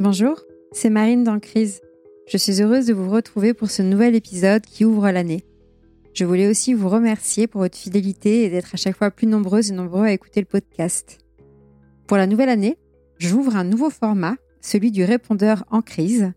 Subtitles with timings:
[0.00, 1.80] Bonjour, c'est Marine dans Crise.
[2.28, 5.44] Je suis heureuse de vous retrouver pour ce nouvel épisode qui ouvre l'année.
[6.14, 9.72] Je voulais aussi vous remercier pour votre fidélité et d'être à chaque fois plus nombreuses
[9.72, 11.18] et nombreux à écouter le podcast.
[12.06, 12.78] Pour la nouvelle année,
[13.18, 16.30] j'ouvre un nouveau format, celui du répondeur en crise.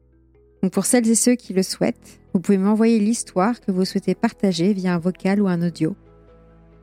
[0.63, 4.15] Donc pour celles et ceux qui le souhaitent, vous pouvez m'envoyer l'histoire que vous souhaitez
[4.15, 5.95] partager via un vocal ou un audio.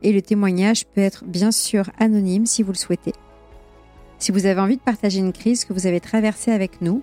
[0.01, 3.11] Et le témoignage peut être bien sûr anonyme si vous le souhaitez.
[4.19, 7.01] Si vous avez envie de partager une crise que vous avez traversée avec nous,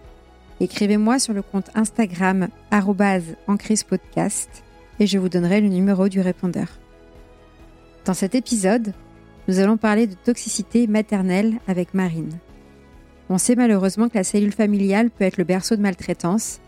[0.61, 4.63] écrivez-moi sur le compte Instagram @encrisepodcast
[5.01, 6.69] et je vous donnerai le numéro du répondeur.
[8.05, 8.93] Dans cet épisode,
[9.49, 12.39] nous allons parler de toxicité maternelle avec Marine.
[13.31, 16.61] On sait malheureusement que la cellule familiale peut être le berceau de maltraitance.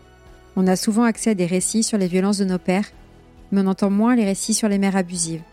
[0.55, 2.89] On a souvent accès à des récits sur les violences de nos pères,
[3.51, 5.43] mais on entend moins les récits sur les mères abusives.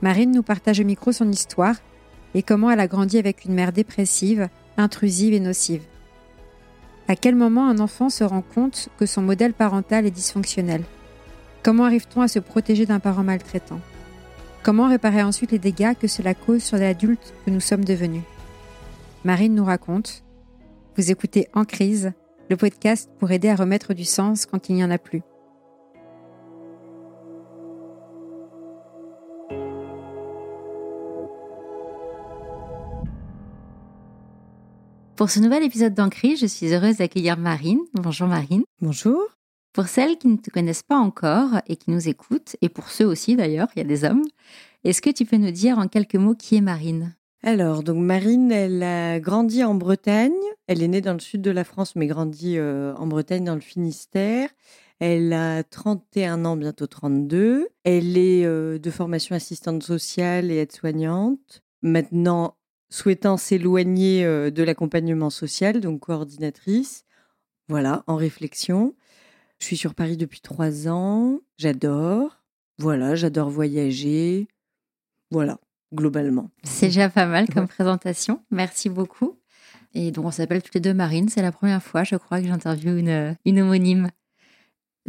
[0.00, 1.76] Marine nous partage au micro son histoire
[2.34, 5.82] et comment elle a grandi avec une mère dépressive, intrusive et nocive.
[7.08, 10.82] À quel moment un enfant se rend compte que son modèle parental est dysfonctionnel?
[11.62, 13.80] Comment arrive-t-on à se protéger d'un parent maltraitant?
[14.62, 18.22] Comment réparer ensuite les dégâts que cela cause sur l'adulte que nous sommes devenus?
[19.24, 20.24] Marine nous raconte.
[20.96, 22.12] Vous écoutez En crise,
[22.48, 25.22] le podcast pour aider à remettre du sens quand il n'y en a plus.
[35.22, 37.78] Pour ce nouvel épisode d'Ancry, je suis heureuse d'accueillir Marine.
[37.94, 38.64] Bonjour Marine.
[38.80, 39.22] Bonjour.
[39.72, 43.06] Pour celles qui ne te connaissent pas encore et qui nous écoutent, et pour ceux
[43.06, 44.24] aussi d'ailleurs, il y a des hommes,
[44.82, 47.14] est-ce que tu peux nous dire en quelques mots qui est Marine?
[47.44, 50.32] Alors, donc Marine, elle a grandi en Bretagne.
[50.66, 53.54] Elle est née dans le sud de la France, mais grandit euh, en Bretagne, dans
[53.54, 54.48] le Finistère.
[54.98, 57.68] Elle a 31 ans, bientôt 32.
[57.84, 61.62] Elle est euh, de formation assistante sociale et aide-soignante.
[61.82, 62.56] Maintenant,
[62.92, 67.04] souhaitant s'éloigner euh, de l'accompagnement social, donc coordinatrice.
[67.68, 68.94] Voilà, en réflexion.
[69.58, 71.40] Je suis sur Paris depuis trois ans.
[71.56, 72.42] J'adore.
[72.78, 74.46] Voilà, j'adore voyager.
[75.30, 75.58] Voilà,
[75.94, 76.50] globalement.
[76.64, 78.42] C'est déjà pas mal comme présentation.
[78.50, 79.38] Merci beaucoup.
[79.94, 81.28] Et donc, on s'appelle toutes les deux Marine.
[81.28, 84.10] C'est la première fois, je crois, que j'interviewe une, une homonyme.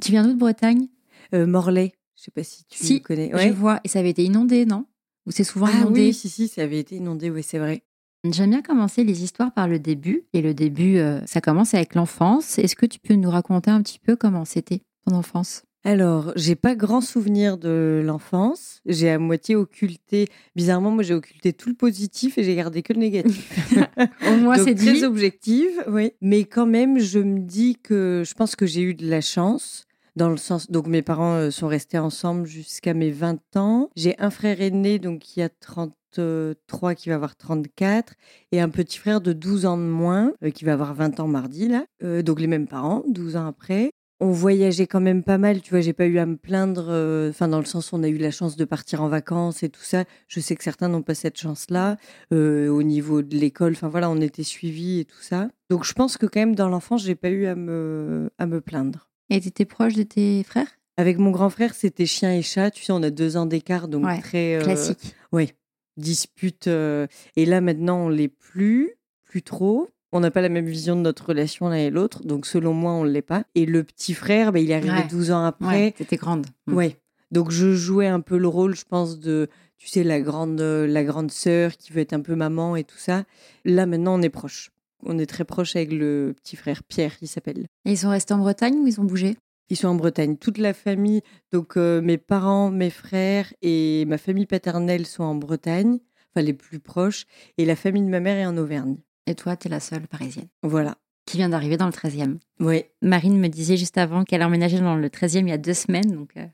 [0.01, 0.87] Tu viens d'où de Bretagne?
[1.33, 1.93] Euh, Morlaix.
[2.15, 3.31] Je sais pas si tu si, connais.
[3.33, 3.81] Je vois.
[3.83, 4.85] Et ça avait été inondé, non?
[5.25, 6.07] Ou c'est souvent ah, inondé?
[6.07, 7.83] Oui, si, si, ça avait été inondé, oui, c'est vrai.
[8.29, 10.23] J'aime bien commencer les histoires par le début.
[10.33, 12.57] Et le début, euh, ça commence avec l'enfance.
[12.57, 15.63] Est-ce que tu peux nous raconter un petit peu comment c'était ton enfance?
[15.85, 18.81] Alors, j'ai pas grand souvenir de l'enfance.
[18.85, 20.29] J'ai à moitié occulté.
[20.55, 23.69] Bizarrement, moi, j'ai occulté tout le positif et j'ai gardé que le négatif.
[24.27, 25.03] Au moins, c'est très dit.
[25.03, 26.13] objective, oui.
[26.21, 29.85] Mais quand même, je me dis que je pense que j'ai eu de la chance.
[30.15, 33.89] Dans le sens, donc mes parents euh, sont restés ensemble jusqu'à mes 20 ans.
[33.95, 38.13] J'ai un frère aîné, donc qui a 33, qui va avoir 34,
[38.51, 41.27] et un petit frère de 12 ans de moins, euh, qui va avoir 20 ans
[41.27, 41.85] mardi, là.
[42.03, 45.71] Euh, donc les mêmes parents, 12 ans après on voyageait quand même pas mal, tu
[45.71, 46.83] vois, j'ai pas eu à me plaindre,
[47.29, 49.81] enfin dans le sens on a eu la chance de partir en vacances et tout
[49.81, 50.05] ça.
[50.29, 51.97] Je sais que certains n'ont pas cette chance-là
[52.31, 53.73] au niveau de l'école.
[53.73, 55.49] Enfin voilà, on était suivis et tout ça.
[55.69, 58.61] Donc je pense que quand même dans l'enfance, j'ai pas eu à me à me
[58.61, 59.09] plaindre.
[59.29, 60.67] Et tu étais proche de tes frères?
[60.97, 62.71] Avec mon grand frère, c'était chien et chat.
[62.71, 65.15] Tu sais, on a deux ans d'écart, donc ouais, très classique.
[65.31, 65.53] Oui,
[65.97, 66.67] dispute.
[66.67, 68.91] et là maintenant, on l'est plus,
[69.23, 72.45] plus trop on n'a pas la même vision de notre relation l'un et l'autre, donc
[72.45, 73.45] selon moi, on ne l'est pas.
[73.55, 75.07] Et le petit frère, bah, il est arrivé Ouais.
[75.09, 75.85] 12 ans après.
[75.85, 76.45] Ouais, t'étais grande.
[76.67, 76.73] Mm.
[76.75, 76.97] Ouais.
[77.31, 80.85] Donc je jouais un peu le rôle, je pense, de, tu sais, la grande, euh,
[80.85, 83.23] la grande sœur qui veut être un peu maman et tout ça.
[83.65, 84.71] Là, maintenant, on est proche.
[85.05, 87.65] On est très proche avec le petit frère Pierre, il s'appelle.
[87.85, 89.35] Et ils sont restés en Bretagne ou ils ont bougé?
[89.69, 90.37] Ils sont en Bretagne.
[90.37, 91.21] Toute la famille,
[91.51, 95.99] donc euh, mes parents, mes frères et ma famille paternelle sont en Bretagne,
[96.35, 97.25] enfin les plus proches.
[97.57, 98.97] Et la famille de ma mère est en Auvergne.
[99.25, 100.97] Et toi, t'es la seule parisienne Voilà.
[101.25, 102.37] qui vient d'arriver dans le 13e.
[102.59, 102.83] Oui.
[103.01, 105.73] Marine me disait juste avant qu'elle a emménagé dans le 13e il y a deux
[105.73, 106.45] semaines, donc euh,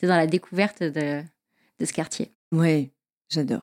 [0.00, 1.22] c'est dans la découverte de,
[1.78, 2.32] de ce quartier.
[2.52, 2.90] Ouais,
[3.30, 3.60] j'adore.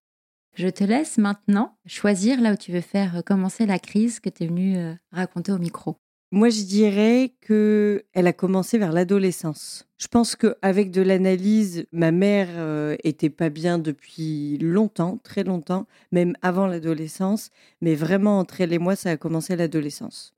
[0.55, 4.29] Je te laisse maintenant choisir là où tu veux faire euh, commencer la crise que
[4.29, 5.95] tu es venue euh, raconter au micro.
[6.31, 9.87] Moi, je dirais que elle a commencé vers l'adolescence.
[9.97, 15.87] Je pense qu'avec de l'analyse, ma mère euh, était pas bien depuis longtemps, très longtemps,
[16.11, 17.49] même avant l'adolescence.
[17.81, 20.35] Mais vraiment, entre elle et moi, ça a commencé à l'adolescence.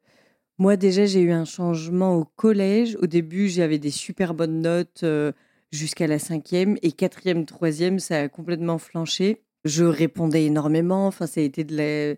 [0.58, 2.98] Moi, déjà, j'ai eu un changement au collège.
[3.02, 5.04] Au début, j'avais des super bonnes notes
[5.72, 6.78] jusqu'à la cinquième.
[6.82, 9.45] Et quatrième, troisième, ça a complètement flanché.
[9.66, 11.08] Je répondais énormément.
[11.08, 11.84] Enfin, ça a été de la...
[11.84, 12.16] euh,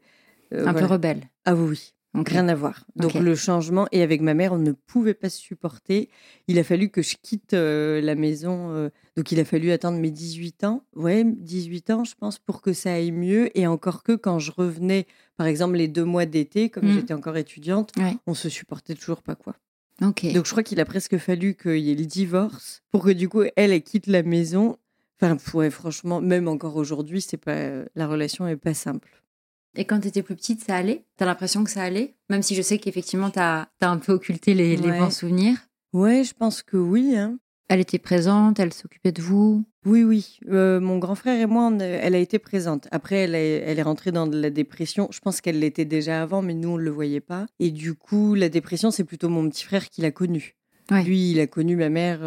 [0.67, 1.21] Un peu rebelle.
[1.45, 1.93] Ah oui, oui.
[2.25, 2.83] Rien à voir.
[2.95, 6.09] Donc le changement, et avec ma mère, on ne pouvait pas se supporter.
[6.47, 8.71] Il a fallu que je quitte euh, la maison.
[8.71, 10.83] euh, donc il a fallu attendre mes 18 ans.
[10.95, 13.55] Ouais, 18 ans, je pense, pour que ça aille mieux.
[13.57, 15.05] Et encore que quand je revenais,
[15.35, 16.93] par exemple, les deux mois d'été, comme Mhm.
[16.95, 18.15] j'étais encore étudiante, Ouais.
[18.25, 19.55] on se supportait toujours pas, quoi.
[20.01, 23.29] Donc je crois qu'il a presque fallu qu'il y ait le divorce pour que du
[23.29, 24.77] coup, elle, elle quitte la maison.
[25.19, 29.09] Enfin, ouais, franchement, même encore aujourd'hui, c'est pas la relation est pas simple.
[29.75, 31.05] Et quand tu étais plus petite, ça allait?
[31.17, 32.15] T'as l'impression que ça allait?
[32.29, 35.57] Même si je sais qu'effectivement, t'as as un peu occulté les, bons souvenirs?
[35.93, 37.15] Ouais, je pense que oui.
[37.15, 37.37] Hein.
[37.69, 39.65] Elle était présente, elle s'occupait de vous?
[39.85, 40.39] Oui, oui.
[40.49, 42.87] Euh, mon grand frère et moi, on elle a été présente.
[42.91, 45.09] Après, elle, elle est rentrée dans de la dépression.
[45.11, 47.45] Je pense qu'elle l'était déjà avant, mais nous, on ne le voyait pas.
[47.59, 50.55] Et du coup, la dépression, c'est plutôt mon petit frère qui l'a connue.
[50.91, 51.03] Ouais.
[51.03, 52.19] Lui, il a connu ma mère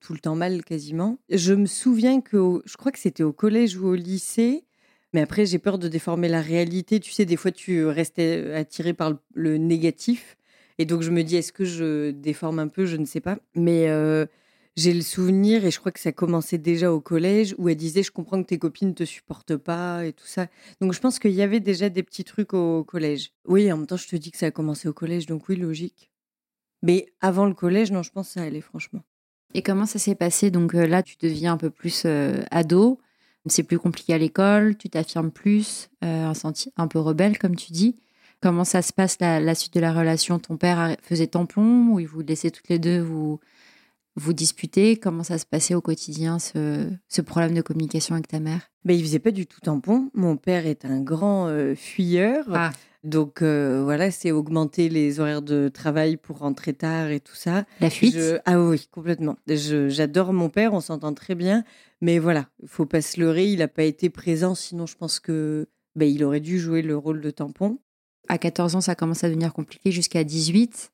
[0.00, 1.18] tout le temps mal, quasiment.
[1.30, 4.64] Je me souviens que, je crois que c'était au collège ou au lycée.
[5.12, 7.00] Mais après, j'ai peur de déformer la réalité.
[7.00, 10.36] Tu sais, des fois, tu restais attiré par le, négatif.
[10.78, 12.86] Et donc, je me dis, est-ce que je déforme un peu?
[12.86, 13.38] Je ne sais pas.
[13.54, 13.88] Mais
[14.76, 18.02] j'ai le souvenir, et je crois que ça commençait déjà au collège, où elle disait
[18.02, 20.48] Je comprends que tes copines ne te supportent pas et tout ça.
[20.80, 23.32] Donc je pense qu'il y avait déjà des petits trucs au collège.
[23.46, 25.56] Oui, en même temps, je te dis que ça a commencé au collège, donc oui,
[25.56, 26.10] logique.
[26.84, 29.00] Mais avant le collège, non, je pense que ça allait, franchement.
[29.54, 30.50] Et comment ça s'est passé?
[30.50, 33.00] Donc euh, là, tu deviens un peu plus euh, ado.
[33.46, 37.56] C'est plus compliqué à l'école, tu t'affirmes plus, euh, un senti un peu rebelle, comme
[37.56, 37.96] tu dis.
[38.40, 40.38] Comment ça se passe la, la suite de la relation?
[40.38, 43.40] Ton père faisait tampon ou il vous laissait toutes les deux vous,
[44.16, 44.96] vous disputer?
[44.96, 48.70] Comment ça se passait au quotidien, ce, ce problème de communication avec ta mère?
[48.84, 50.10] Mais il faisait pas du tout tampon.
[50.14, 52.46] Mon père est un grand euh, fuyeur.
[52.52, 52.70] Ah,
[53.04, 57.64] Donc euh, voilà, c'est augmenter les horaires de travail pour rentrer tard et tout ça.
[57.80, 59.36] la fuite Je- Ah oui, complètement.
[59.46, 61.64] J'adore mon père, on s'entend très bien.
[62.00, 65.20] Mais voilà, il faut pas se leurrer, il n'a pas été présent, sinon je pense
[65.20, 67.78] que ben, il aurait dû jouer le rôle de tampon.
[68.28, 70.90] À 14 ans, ça commence à devenir compliqué jusqu'à 18.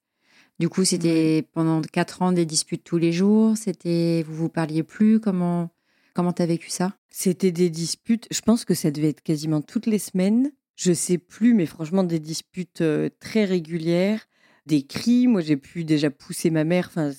[0.58, 3.56] Du coup, c'était pendant 4 ans des disputes tous les jours.
[3.56, 5.20] C'était, vous vous parliez plus.
[5.20, 5.70] Comment,
[6.12, 6.92] comment t'as vécu ça?
[7.08, 10.50] C'était des disputes, je pense que ça devait être quasiment toutes les semaines.
[10.80, 14.26] Je sais plus, mais franchement, des disputes euh, très régulières,
[14.64, 15.26] des cris.
[15.26, 16.86] Moi, j'ai pu déjà pousser ma mère.
[16.88, 17.10] Enfin,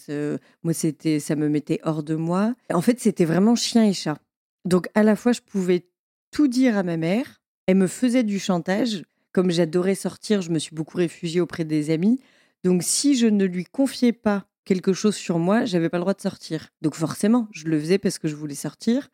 [0.63, 2.55] moi, c'était, ça me mettait hors de moi.
[2.73, 4.17] En fait, c'était vraiment chien et chat.
[4.65, 5.85] Donc, à la fois, je pouvais
[6.31, 7.43] tout dire à ma mère.
[7.67, 9.03] Elle me faisait du chantage.
[9.31, 12.19] Comme j'adorais sortir, je me suis beaucoup réfugiée auprès des amis.
[12.63, 16.15] Donc, si je ne lui confiais pas quelque chose sur moi, j'avais pas le droit
[16.15, 16.69] de sortir.
[16.81, 19.11] Donc, forcément, je le faisais parce que je voulais sortir.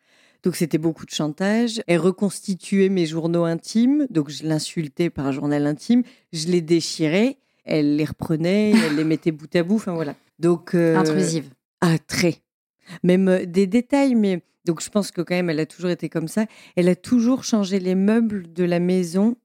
[0.48, 1.82] Donc c'était beaucoup de chantage.
[1.88, 4.08] Elle reconstituait mes journaux intimes.
[4.10, 6.04] Donc je l'insultais par journal intime.
[6.32, 7.36] Je les déchirais.
[7.66, 8.72] Elle les reprenait.
[8.86, 9.76] Elle les mettait bout à bout.
[9.76, 10.16] Enfin voilà.
[10.40, 11.50] Donc euh, Intrusive.
[11.82, 12.36] Ah très.
[13.04, 16.08] Même euh, des détails, mais donc je pense que quand même elle a toujours été
[16.08, 16.46] comme ça.
[16.78, 19.36] Elle a toujours changé les meubles de la maison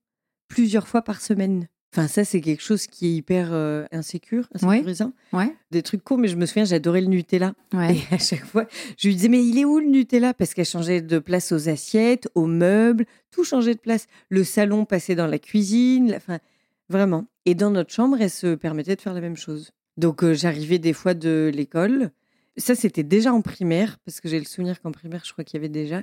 [0.46, 1.66] plusieurs fois par semaine.
[1.94, 4.68] Enfin ça c'est quelque chose qui est hyper euh, insécure, Ouais.
[4.68, 5.12] insécurisant.
[5.34, 5.54] Ouais.
[5.70, 7.54] Des trucs courts, mais je me souviens j'adorais le Nutella.
[7.74, 7.96] Ouais.
[7.96, 8.66] Et à chaque fois,
[8.96, 10.32] je lui disais, mais il est où le Nutella?
[10.32, 14.06] Parce qu'elle changeait de place aux assiettes, aux meubles, tout changeait de place.
[14.30, 16.38] Le salon passait dans la cuisine, la- enfin,
[16.88, 17.26] vraiment.
[17.44, 19.70] Et dans notre chambre, elle se permettait de faire la même chose.
[19.98, 22.10] Donc, euh, j'arrivais des fois de l'école.
[22.56, 25.58] Ça, c'était déjà en primaire, parce que j'ai le souvenir qu'en primaire, je crois qu'il
[25.58, 26.02] y avait déjà.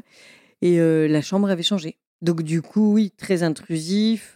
[0.61, 1.97] Et euh, la chambre avait changé.
[2.21, 4.33] Donc, du coup, oui, très intrusif.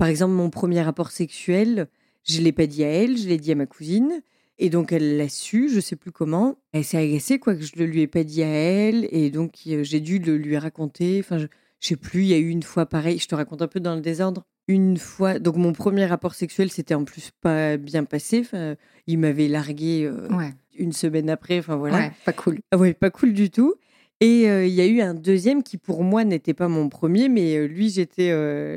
[0.00, 1.86] Par exemple, mon premier rapport sexuel,
[2.24, 4.22] je ne l'ai pas dit à elle, je l'ai dit à ma cousine.
[4.58, 6.56] Et donc, elle l'a su, je sais plus comment.
[6.72, 9.06] Elle s'est agacée, quoi, que je ne lui ai pas dit à elle.
[9.10, 11.18] Et donc, euh, j'ai dû le lui raconter.
[11.20, 11.46] Enfin, je,
[11.80, 13.18] je sais plus, il y a eu une fois pareil.
[13.18, 14.44] Je te raconte un peu dans le désordre.
[14.68, 18.40] Une fois, donc mon premier rapport sexuel, c'était en plus pas bien passé.
[18.40, 18.76] Enfin,
[19.06, 20.52] il m'avait largué euh, Ouais.
[20.78, 21.58] une semaine après.
[21.58, 21.98] Enfin, voilà.
[21.98, 22.58] Ouais, pas cool.
[22.70, 23.74] Ah ouais, pas cool du tout.
[24.20, 27.28] Et euh, il y a eu un deuxième qui, pour moi, n'était pas mon premier,
[27.30, 28.30] mais euh, lui, j'étais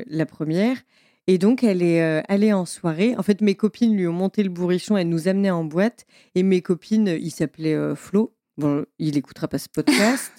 [0.06, 0.78] la première.
[1.26, 3.14] Et donc, elle est euh, allée en soirée.
[3.16, 6.06] En fait, mes copines lui ont monté le bourrichon, elle nous amenait en boîte.
[6.34, 8.34] Et mes copines, il s'appelait euh, Flo.
[8.56, 10.32] Bon, il écoutera pas ce podcast.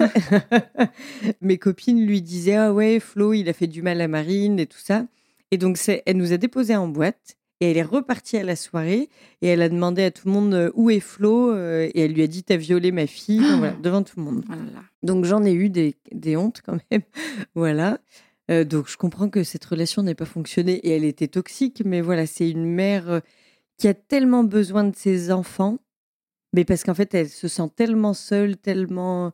[1.41, 4.67] mes copines lui disaient Ah ouais, Flo, il a fait du mal à Marine et
[4.67, 5.05] tout ça.
[5.51, 7.37] Et donc, elle nous a déposés en boîte.
[7.61, 9.09] Et elle est repartie à la soirée
[9.41, 12.11] et elle a demandé à tout le monde euh, où est Flo euh, et elle
[12.11, 14.43] lui a dit t'as violé ma fille voilà, devant tout le monde.
[14.49, 14.53] Oh.
[15.03, 17.01] Donc j'en ai eu des, des hontes quand même,
[17.55, 17.99] voilà.
[18.51, 22.01] Euh, donc je comprends que cette relation n'ait pas fonctionné et elle était toxique, mais
[22.01, 23.19] voilà c'est une mère euh,
[23.77, 25.79] qui a tellement besoin de ses enfants,
[26.53, 29.33] mais parce qu'en fait elle se sent tellement seule, tellement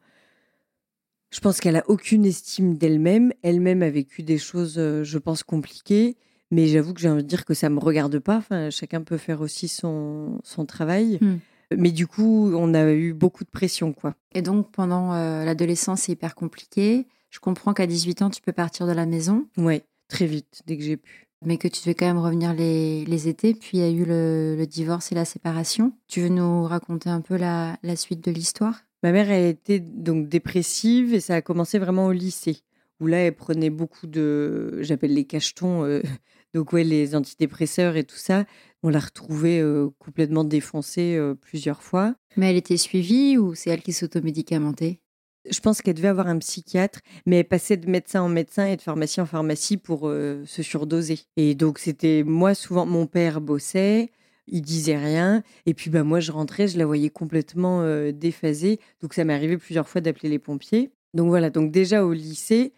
[1.31, 3.31] je pense qu'elle a aucune estime d'elle-même.
[3.41, 6.17] Elle-même a vécu des choses, euh, je pense, compliquées.
[6.51, 8.37] Mais j'avoue que j'ai envie de dire que ça me regarde pas.
[8.37, 11.17] Enfin, chacun peut faire aussi son, son travail.
[11.21, 11.37] Hmm.
[11.77, 14.15] Mais du coup, on a eu beaucoup de pression, quoi.
[14.35, 17.07] Et donc, pendant euh, l'adolescence, c'est hyper compliqué.
[17.31, 19.47] Je comprends qu'à 18 ans, tu peux partir de la maison.
[19.57, 21.27] Ouais, très vite, dès que j'ai pu.
[21.43, 23.53] mais que tu devais quand même revenir les, étés.
[23.55, 25.93] Puis il y a eu le, divorce et la séparation.
[26.07, 28.81] Tu veux nous raconter un peu la, suite de l'histoire?
[29.01, 32.57] Ma mère a été donc dépressive et ça a commencé vraiment au lycée,
[32.99, 36.03] où là elle prenait beaucoup de, j'appelle les cachetons, euh,
[36.53, 38.45] donc ouais les antidépresseurs et tout ça.
[38.83, 42.13] On l'a retrouvée euh, complètement défoncée euh, plusieurs fois.
[42.37, 45.00] Mais elle était suivie ou c'est elle qui s'automédicamentait?
[45.49, 48.77] Je pense qu'elle devait avoir un psychiatre, mais elle passait de médecin en médecin et
[48.77, 51.19] de pharmacie en pharmacie pour euh, se surdoser.
[51.37, 54.11] Et donc, c'était moi, souvent, mon père bossait,
[54.47, 55.43] il disait rien.
[55.65, 58.79] Et puis, bah, moi, je rentrais, je la voyais complètement euh, déphasée.
[59.01, 60.91] Donc, ça m'est arrivé plusieurs fois d'appeler les pompiers.
[61.13, 61.49] Donc, voilà.
[61.49, 62.73] Donc, déjà au lycée,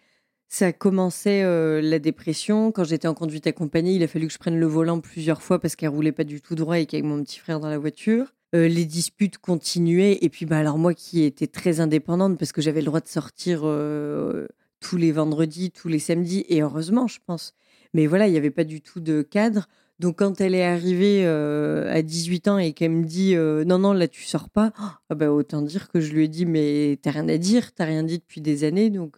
[0.47, 2.71] ça commençait euh, la dépression.
[2.71, 5.59] Quand j'étais en conduite accompagnée, il a fallu que je prenne le volant plusieurs fois
[5.59, 8.33] parce qu'elle roulait pas du tout droit et qu'avec mon petit frère dans la voiture.
[8.55, 10.19] Euh, les disputes continuaient.
[10.21, 13.07] Et puis, bah, alors moi qui étais très indépendante parce que j'avais le droit de
[13.07, 14.47] sortir euh,
[14.79, 17.55] tous les vendredis, tous les samedis, et heureusement, je pense.
[17.93, 19.67] Mais voilà, il n'y avait pas du tout de cadre.
[19.99, 23.93] Donc, quand elle est arrivée euh, à 18 ans et qu'elle me dit non, non,
[23.93, 24.71] là, tu sors pas,
[25.09, 28.03] bah, autant dire que je lui ai dit mais t'as rien à dire, t'as rien
[28.03, 28.89] dit depuis des années.
[28.89, 29.17] Donc,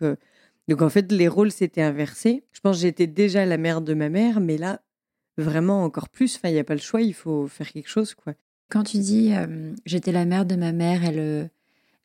[0.68, 2.44] donc en fait, les rôles s'étaient inversés.
[2.52, 4.82] Je pense que j'étais déjà la mère de ma mère, mais là,
[5.38, 6.40] vraiment encore plus.
[6.44, 8.14] Il n'y a pas le choix, il faut faire quelque chose.
[8.16, 8.34] quoi.
[8.70, 9.34] Quand tu dis
[9.86, 11.50] j'étais la mère de ma mère, elle,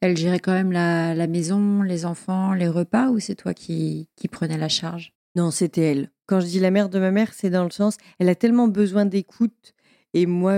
[0.00, 4.28] elle gérait quand même la, maison, les enfants, les repas, ou c'est toi qui, qui
[4.28, 5.12] prenais la charge?
[5.36, 6.10] Non, c'était elle.
[6.26, 8.68] Quand je dis la mère de ma mère, c'est dans le sens, elle a tellement
[8.68, 9.74] besoin d'écoute.
[10.12, 10.54] Et moi,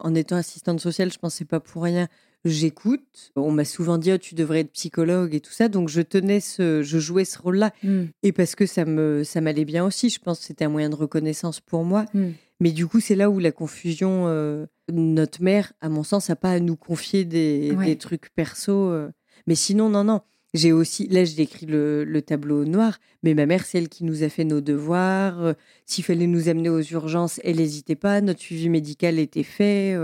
[0.00, 2.08] en étant assistante sociale, je pensais pas pour rien
[2.48, 3.32] j'écoute.
[3.36, 6.40] On m'a souvent dit oh, tu devrais être psychologue et tout ça, donc je tenais
[6.40, 7.72] ce, je jouais ce rôle-là.
[7.82, 8.04] Mmh.
[8.22, 10.10] Et parce que ça me, ça m'allait bien aussi.
[10.10, 12.06] Je pense que c'était un moyen de reconnaissance pour moi.
[12.14, 12.28] Mmh.
[12.60, 14.24] Mais du coup, c'est là où la confusion.
[14.26, 18.90] Euh, notre mère, à mon sens, n'a pas à nous confier des, des trucs perso.
[18.90, 19.10] Euh.
[19.46, 20.20] Mais sinon, non, non.
[20.54, 24.04] J'ai aussi, là, j'ai écrit le, le, tableau noir, mais ma mère, c'est elle qui
[24.04, 25.42] nous a fait nos devoirs.
[25.42, 25.52] Euh,
[25.84, 28.20] s'il fallait nous amener aux urgences, elle n'hésitait pas.
[28.20, 29.94] Notre suivi médical était fait.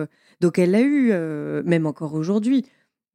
[0.42, 1.12] Donc, elle a eu,
[1.64, 2.66] même encore aujourd'hui,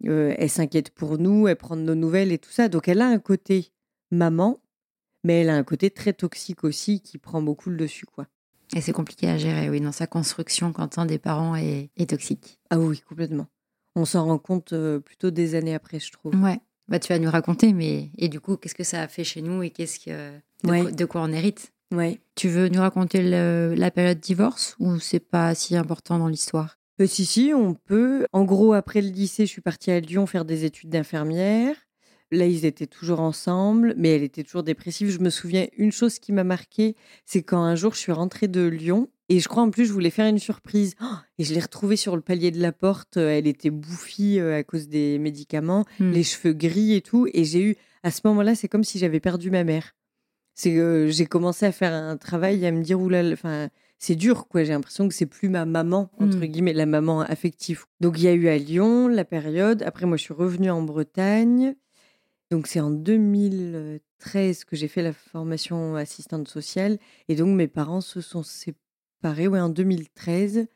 [0.03, 2.69] elle s'inquiète pour nous, elle prend nos nouvelles et tout ça.
[2.69, 3.71] Donc, elle a un côté
[4.11, 4.61] maman,
[5.25, 8.27] mais elle a un côté très toxique aussi qui prend beaucoup le dessus, quoi.
[8.75, 12.59] Et c'est compliqué à gérer, oui, dans sa construction quand un des parents est, toxique.
[12.69, 13.47] Ah oui, complètement.
[13.95, 16.35] On s'en rend compte euh, plutôt des années après, je trouve.
[16.35, 16.59] Ouais.
[16.87, 19.41] Bah, tu vas nous raconter, mais et du coup, qu'est-ce que ça a fait chez
[19.41, 20.31] nous et qu'est-ce que
[20.63, 21.73] de, quoi, on hérite?
[21.93, 22.19] Ouais.
[22.35, 26.77] Tu veux nous raconter la période divorce ou c'est pas si important dans l'histoire?
[27.01, 28.27] Euh, Si, si, on peut.
[28.33, 31.75] En gros, après le lycée, je suis partie à Lyon faire des études d'infirmière.
[32.31, 35.09] Là, ils étaient toujours ensemble, mais elle était toujours dépressive.
[35.09, 38.49] Je me souviens, une chose qui m'a marquée, c'est quand un jour, je suis rentrée
[38.49, 39.09] de Lyon.
[39.29, 40.95] Et je crois en plus, je voulais faire une surprise.
[41.01, 41.05] Oh,
[41.37, 43.17] et je l'ai retrouvée sur le palier de la porte.
[43.17, 46.11] Euh, elle était bouffie euh, à cause des médicaments, hmm.
[46.11, 47.27] les cheveux gris et tout.
[47.33, 49.93] Et j'ai eu, à ce moment-là, c'est comme si j'avais perdu ma mère.
[50.53, 54.47] C'est que j'ai commencé à faire un travail, à me dire, oula, enfin, c'est dur,
[54.47, 54.63] quoi.
[54.63, 56.45] J'ai l'impression que c'est plus ma maman, entre hmm.
[56.45, 57.85] guillemets, la maman affective.
[57.99, 59.83] Donc, il y a eu à Lyon la période.
[59.83, 61.75] Après, moi, je suis revenue en Bretagne.
[62.49, 68.01] Donc c'est en 2013 que j'ai fait la formation assistante sociale et donc mes parents
[68.01, 70.67] se sont séparés ouais, en 2013.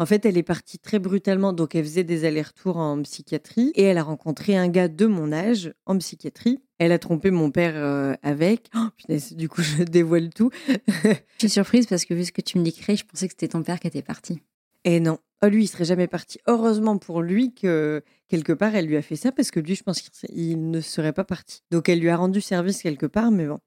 [0.00, 3.82] En fait, elle est partie très brutalement, donc elle faisait des allers-retours en psychiatrie et
[3.82, 6.60] elle a rencontré un gars de mon âge en psychiatrie.
[6.78, 8.70] Elle a trompé mon père euh, avec.
[8.76, 10.50] Oh, du coup, je dévoile tout.
[11.04, 13.48] je suis surprise parce que vu ce que tu me décris, je pensais que c'était
[13.48, 14.40] ton père qui était parti.
[14.84, 16.38] Et non, oh, lui, il serait jamais parti.
[16.46, 19.82] Heureusement pour lui que quelque part, elle lui a fait ça parce que lui, je
[19.82, 21.62] pense qu'il ne serait pas parti.
[21.72, 23.58] Donc, elle lui a rendu service quelque part, mais bon.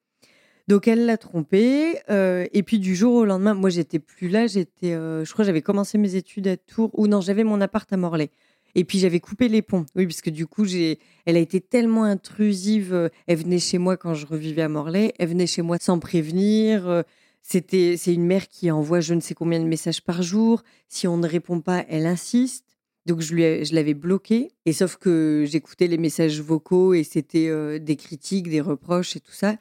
[0.67, 1.97] Donc, elle l'a trompé.
[2.09, 4.47] Euh, et puis, du jour au lendemain, moi, j'étais plus là.
[4.47, 6.91] J'étais, euh, je crois, j'avais commencé mes études à Tours.
[6.93, 8.29] Ou non, j'avais mon appart à Morlaix.
[8.73, 9.85] Et puis j'avais coupé les ponts.
[9.97, 12.93] Oui, parce que du coup, j'ai, elle a été tellement intrusive.
[12.93, 15.13] Euh, elle venait chez moi quand je revivais à Morlaix.
[15.19, 17.03] Elle venait chez moi sans prévenir.
[17.41, 20.63] C'était, c'est une mère qui envoie je ne sais combien de messages par jour.
[20.87, 22.65] Si on ne répond pas, elle insiste.
[23.05, 24.53] Donc je, lui je l'avais bloqué.
[24.65, 29.33] Et sauf que j'écoutais les messages vocaux et c'était des critiques, des reproches et tout
[29.33, 29.57] ça.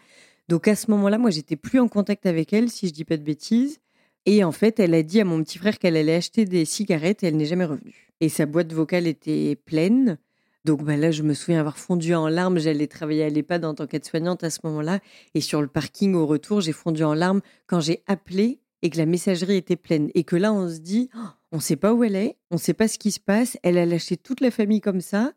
[0.50, 3.16] Donc à ce moment-là, moi, j'étais plus en contact avec elle, si je dis pas
[3.16, 3.78] de bêtises.
[4.26, 7.22] Et en fait, elle a dit à mon petit frère qu'elle allait acheter des cigarettes
[7.22, 8.10] et elle n'est jamais revenue.
[8.20, 10.18] Et sa boîte vocale était pleine.
[10.64, 12.58] Donc bah là, je me souviens avoir fondu en larmes.
[12.58, 14.98] J'allais travailler à l'EHPAD en tant qu'aide-soignante à ce moment-là.
[15.34, 18.98] Et sur le parking au retour, j'ai fondu en larmes quand j'ai appelé et que
[18.98, 20.10] la messagerie était pleine.
[20.16, 22.56] Et que là, on se dit, oh, on ne sait pas où elle est, on
[22.56, 23.56] ne sait pas ce qui se passe.
[23.62, 25.32] Elle a lâché toute la famille comme ça.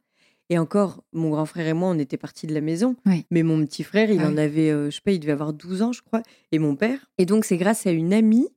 [0.54, 2.96] Et encore, mon grand frère et moi, on était partis de la maison.
[3.32, 5.52] Mais mon petit frère, il ah en avait, euh, je sais pas, il devait avoir
[5.52, 6.22] 12 ans, je crois.
[6.52, 7.10] Et mon père.
[7.18, 8.50] Et donc, c'est grâce à une amie,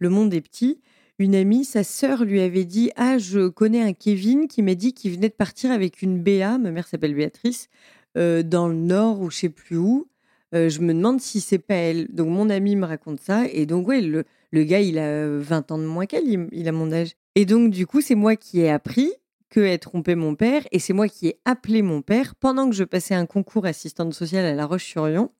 [0.00, 0.82] le monde est petit,
[1.18, 4.92] une amie, sa sœur lui avait dit Ah, je connais un Kevin qui m'a dit
[4.92, 7.70] qu'il venait de partir avec une Béa, ma mère s'appelle Béatrice,
[8.18, 10.08] euh, dans le nord ou je sais plus où.
[10.54, 12.06] euh, je me demande si c'est pas elle.
[12.12, 13.46] Donc mon ami me raconte ça.
[13.50, 16.68] Et donc, ouais, le, le gars, il a 20 ans de moins qu'elle, il, il
[16.68, 17.12] a mon âge.
[17.34, 19.10] Et donc, du coup, c'est moi qui ai appris
[19.50, 20.62] qu'elle trompait mon père.
[20.72, 24.14] Et c'est moi qui ai appelé mon père pendant que je passais un concours assistante
[24.14, 25.30] sociale à La Roche-sur-Yon.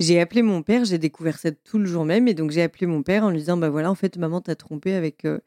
[0.00, 2.26] J'ai appelé mon père, j'ai découvert ça tout le jour même.
[2.26, 4.56] Et donc, j'ai appelé mon père en lui disant Bah voilà, en fait, maman t'a
[4.56, 5.38] trompé avec euh,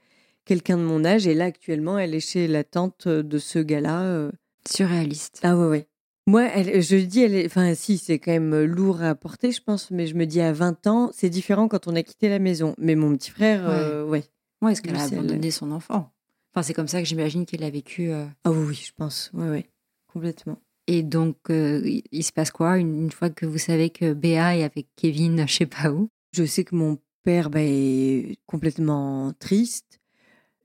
[0.46, 1.28] quelqu'un de mon âge.
[1.28, 4.02] Et là, actuellement, elle est chez la tante de ce gars-là.
[4.04, 4.32] euh.
[4.70, 5.42] Surréaliste.
[5.44, 5.88] Ah ouais, ouais.
[6.28, 9.62] Moi, elle, je dis, elle est, enfin, si, c'est quand même lourd à porter, je
[9.62, 12.40] pense, mais je me dis à 20 ans, c'est différent quand on a quitté la
[12.40, 12.74] maison.
[12.80, 14.24] Mais mon petit frère, euh, ouais.
[14.62, 16.12] Ouais, est-ce qu'elle a abandonné son enfant
[16.56, 18.12] Enfin, c'est comme ça que j'imagine qu'elle a vécu.
[18.12, 18.26] euh.
[18.46, 19.30] Ah oui, oui, je pense.
[19.34, 19.70] Ouais, ouais.
[20.08, 20.62] Complètement.
[20.88, 24.14] Et donc, euh, il- il se passe quoi une, une fois que vous savez que
[24.14, 26.10] Béa est avec Kevin, je sais pas où?
[26.32, 30.00] Je sais que mon père bah, est complètement triste.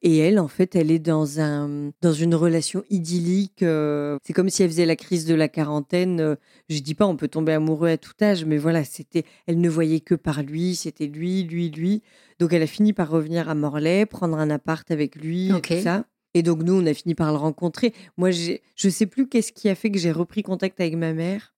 [0.02, 3.62] Et elle, en fait, elle est dans, un, dans une relation idyllique.
[3.62, 6.20] euh, c'est comme si elle faisait la crise de la quarantaine.
[6.20, 6.36] euh,
[6.70, 9.68] je dis pas on peut tomber amoureux à tout âge, mais voilà, c'était, elle ne
[9.68, 10.74] voyait que par lui.
[10.74, 12.02] C'était lui, lui, lui.
[12.38, 15.82] Donc elle a fini par revenir à Morlaix, prendre un appart avec lui, et tout
[15.82, 16.06] ça.
[16.32, 17.92] Et donc nous, on a fini par le rencontrer.
[18.16, 21.52] Moi, je sais plus qu'est-ce qui a fait que j'ai repris contact avec ma mère.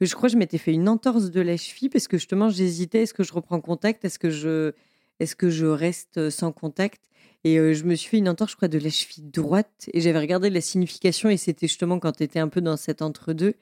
[0.00, 3.02] Je crois que je m'étais fait une entorse de la cheville parce que justement, j'hésitais.
[3.02, 4.72] Est-ce que je reprends contact Est-ce que je,
[5.20, 7.00] est-ce que je reste sans contact?
[7.44, 9.88] Et euh, je me suis fait une entorse, je crois, de la cheville droite.
[9.92, 13.02] Et j'avais regardé la signification et c'était justement quand tu étais un peu dans cet
[13.02, 13.54] entre-deux.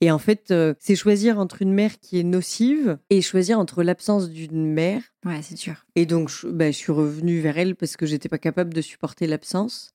[0.00, 3.82] Et en fait, euh, c'est choisir entre une mère qui est nocive et choisir entre
[3.82, 5.84] l'absence d'une mère Ouais, c'est sûr.
[5.94, 8.80] et donc, je, bah, je suis revenue vers elle parce que j'étais pas capable de
[8.80, 9.92] supporter l'absence.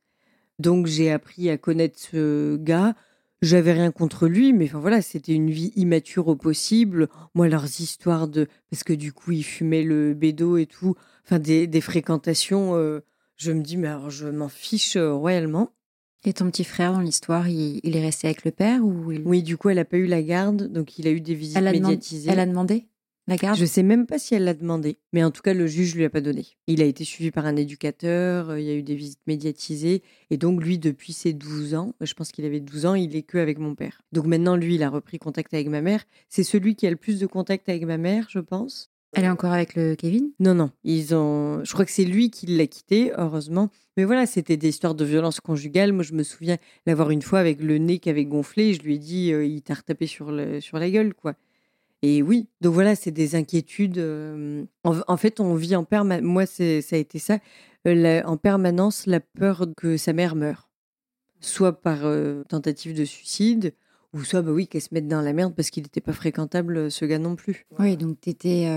[0.59, 2.95] Donc, j'ai appris à connaître ce gars.
[3.41, 7.09] J'avais rien contre lui, mais enfin voilà, c'était une vie immature au possible.
[7.33, 8.47] Moi, leurs histoires de.
[8.71, 10.95] Parce que du coup, il fumait le bédo et tout.
[11.25, 12.75] Enfin, des, des fréquentations.
[12.75, 13.01] euh,
[13.35, 15.71] je me dis, mais alors, je m'en fiche euh, royalement.
[16.23, 19.21] Et ton petit frère, dans l'histoire, il, il est resté avec le père ou il...
[19.25, 21.57] Oui, du coup, elle a pas eu la garde, donc il a eu des visites
[21.57, 22.31] elle, médiatisées.
[22.31, 22.87] elle a demandé?
[23.35, 23.57] Garde?
[23.57, 26.05] Je sais même pas si elle l'a demandé, mais en tout cas, le juge lui
[26.05, 26.45] a pas donné.
[26.67, 30.03] Il a été suivi par un éducateur, euh, il y a eu des visites médiatisées,
[30.29, 33.23] et donc lui, depuis ses 12 ans, je pense qu'il avait 12 ans, il est
[33.23, 34.01] que avec mon père.
[34.11, 36.03] Donc maintenant, lui, il a repris contact avec ma mère.
[36.29, 38.91] C'est celui qui a le plus de contact avec ma mère, je pense.
[39.15, 40.31] Elle est encore avec le Kevin?
[40.39, 41.63] Non, non, ils ont.
[41.63, 43.69] Je crois que c'est lui qui l'a quitté, heureusement.
[43.95, 45.93] Mais voilà, c'était des histoires de violence conjugale.
[45.93, 48.73] Moi, je me souviens l'avoir une fois avec le nez qui avait gonflé.
[48.73, 51.33] Je lui ai dit, euh, il t'a retapé sur, le, sur la gueule, quoi.
[52.07, 53.97] Et oui, donc voilà, c'est des inquiétudes.
[53.97, 56.23] euh, En, en fait, on vit en permanence.
[56.23, 57.39] Moi, c'est- ça a été ça.
[57.87, 60.69] euh, la- en permanence, la peur que sa mère meure.
[61.39, 63.73] Soit par euh, tentative de suicide,
[64.13, 66.89] ou soit, bah oui, qu'elle se mette dans la merde parce qu'il n'était pas fréquentable,
[66.91, 67.65] ce gars non plus.
[67.79, 68.67] Oui, donc tu étais.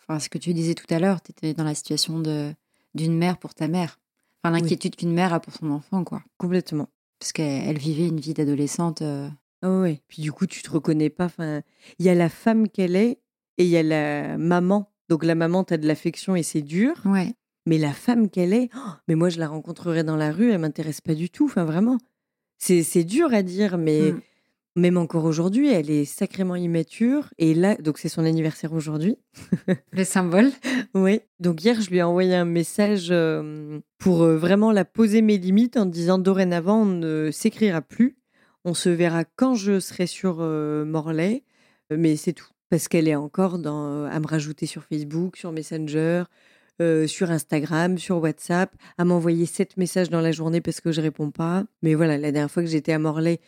[0.00, 2.52] Enfin, ce que tu disais tout à l'heure, tu étais dans la situation de
[2.94, 3.98] d'une mère pour ta mère.
[4.42, 6.22] Enfin, l'inquiétude qu'une mère a pour son enfant, quoi.
[6.38, 6.88] Complètement.
[7.18, 9.02] Parce qu'elle elle vivait une vie d'adolescente.
[9.02, 9.28] euh,
[9.66, 10.02] Ah ouais.
[10.08, 11.24] Puis du coup, tu te reconnais pas.
[11.24, 11.62] Enfin,
[11.98, 13.18] il y a la femme qu'elle est
[13.56, 14.92] et il y a la maman.
[15.08, 16.94] Donc la maman, tu as de l'affection et c'est dur.
[17.06, 17.32] Ouais.
[17.66, 20.58] Mais la femme qu'elle est, oh, mais moi, je la rencontrerai dans la rue, elle
[20.60, 21.46] m'intéresse pas du tout.
[21.46, 21.96] Enfin, vraiment.
[22.58, 24.20] C'est dur à dire, mais Mm.
[24.76, 27.32] même encore aujourd'hui, elle est sacrément immature.
[27.38, 29.16] Et là, donc c'est son anniversaire aujourd'hui.
[29.92, 30.50] Le symbole
[30.94, 31.20] Oui.
[31.40, 35.38] Donc hier, je lui ai envoyé un message euh, pour euh, vraiment la poser mes
[35.38, 38.16] limites en disant dorénavant, on ne s'écrira plus.
[38.64, 41.42] On se verra quand je serai sur euh, Morlaix,
[41.92, 42.48] Euh, mais c'est tout.
[42.70, 46.24] Parce qu'elle est encore dans, euh, à me rajouter sur Facebook, sur Messenger,
[47.06, 51.30] sur Instagram, sur WhatsApp, à m'envoyer sept messages dans la journée parce que je réponds
[51.30, 51.64] pas.
[51.82, 53.40] Mais voilà, la dernière fois que j'étais à Morlaix,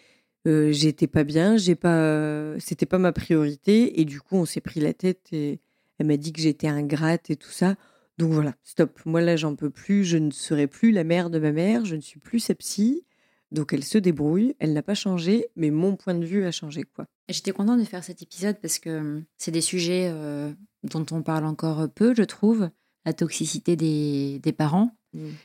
[0.44, 4.78] j'étais pas bien, j'ai pas, c'était pas ma priorité et du coup on s'est pris
[4.78, 5.58] la tête et
[5.98, 7.74] elle m'a dit que j'étais ingrate et tout ça.
[8.18, 9.00] Donc voilà, stop.
[9.04, 10.04] Moi là, j'en peux plus.
[10.04, 11.84] Je ne serai plus la mère de ma mère.
[11.84, 13.04] Je ne suis plus sa psy.
[13.52, 14.54] Donc elle se débrouille.
[14.58, 17.06] Elle n'a pas changé, mais mon point de vue a changé quoi.
[17.28, 20.52] J'étais contente de faire cet épisode parce que hum, c'est des sujets euh,
[20.84, 22.70] dont on parle encore peu, je trouve.
[23.04, 24.90] La toxicité des, des parents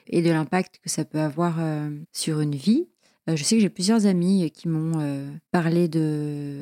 [0.07, 2.87] et de l'impact que ça peut avoir euh, sur une vie.
[3.29, 6.59] Euh, je sais que j'ai plusieurs amis qui m'ont parlé de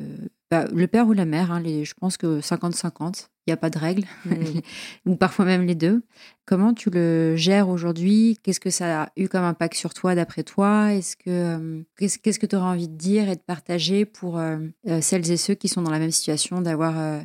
[0.50, 1.52] bah, le père ou la mère.
[1.52, 4.04] hein, les, je pense que 50-50, il n'y a pas de règle,
[5.06, 6.02] ou parfois même les deux.
[6.46, 8.38] Comment tu le gères aujourd'hui?
[8.42, 10.92] Qu'est-ce que ça a eu comme impact sur toi, d'après toi?
[10.92, 14.58] Est-ce que euh, qu'est-ce, que tu aurais envie de dire et de partager pour euh,
[14.88, 17.20] euh, celles et ceux qui sont dans la même situation d'avoir euh,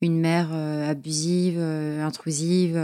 [0.00, 2.76] une mère euh, abusive, intrusive,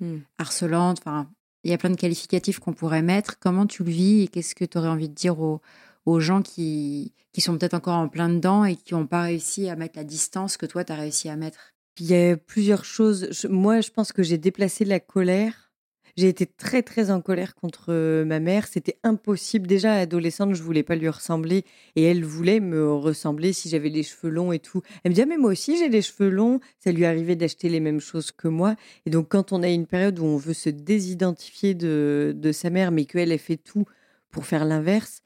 [0.00, 0.18] Mm.
[0.38, 0.98] harcelante?
[1.00, 1.28] Enfin,
[1.64, 3.38] il y a plein de qualificatifs qu'on pourrait mettre.
[3.38, 5.60] Comment tu le vis et qu'est-ce que tu aurais envie de dire aux,
[6.06, 9.68] aux gens qui, qui sont peut-être encore en plein dedans et qui n'ont pas réussi
[9.68, 11.74] à mettre la distance que toi, tu as réussi à mettre?
[12.00, 13.46] Il y a plusieurs choses.
[13.48, 15.72] Moi, je pense que j'ai déplacé la colère.
[16.16, 18.66] J'ai été très très en colère contre euh, ma mère.
[18.66, 19.68] C'était impossible.
[19.68, 24.02] Déjà adolescente, je voulais pas lui ressembler et elle voulait me ressembler si j'avais les
[24.02, 24.82] cheveux longs et tout.
[25.04, 26.58] Elle me dit ah, mais moi aussi j'ai des cheveux longs.
[26.80, 28.74] Ça lui arrivait d'acheter les mêmes choses que moi.
[29.06, 32.70] Et donc quand on a une période où on veut se désidentifier de, de sa
[32.70, 33.84] mère, mais qu'elle ait fait tout
[34.32, 35.22] pour faire l'inverse,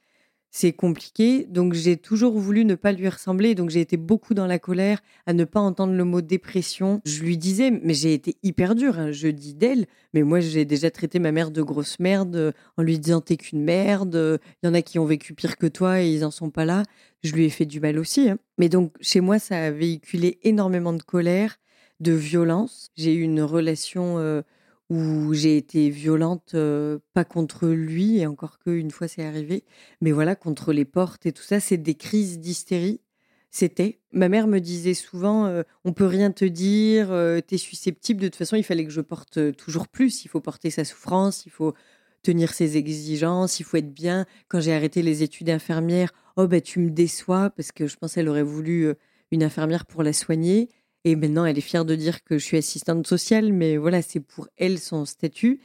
[0.55, 1.47] c'est compliqué.
[1.49, 3.55] Donc j'ai toujours voulu ne pas lui ressembler.
[3.55, 7.01] Donc j'ai été beaucoup dans la colère, à ne pas entendre le mot dépression.
[7.07, 8.99] Je lui disais, mais j'ai été hyper dure.
[8.99, 9.11] Hein.
[9.13, 12.83] Je dis d'elle, mais moi j'ai déjà traité ma mère de grosse merde euh, en
[12.83, 14.39] lui disant t'es qu'une merde.
[14.63, 16.67] Il y en a qui ont vécu pire que toi et ils en sont pas
[16.67, 16.83] là.
[17.25, 18.29] Je lui ai fait du mal aussi.
[18.29, 18.39] Hein.
[18.59, 21.59] Mais donc chez moi ça a véhiculé énormément de colère,
[22.01, 22.91] de violence.
[22.95, 24.43] J'ai eu une relation euh,
[24.93, 26.55] où j'ai été violente,
[27.15, 29.65] pas contre lui, et encore qu'une fois c'est arrivé,
[30.03, 33.01] mais voilà, contre les portes et tout ça, c'est des crises d'hystérie.
[33.51, 34.01] C'était.
[34.13, 38.21] Ma mère me disait souvent, euh, on peut rien te dire, euh, tu es susceptible.
[38.21, 40.25] De toute façon, il fallait que je porte toujours plus.
[40.25, 41.75] Il faut porter sa souffrance, il faut
[42.23, 44.25] tenir ses exigences, il faut être bien.
[44.49, 48.15] Quand j'ai arrêté les études infirmières, oh ben tu me déçois parce que je pense
[48.15, 48.95] qu'elle aurait voulu
[49.31, 50.71] une infirmière pour la soigner.
[51.05, 54.21] Et maintenant, elle est fière de dire que je suis assistante sociale, mais voilà, c'est
[54.21, 55.61] pour elle son statut.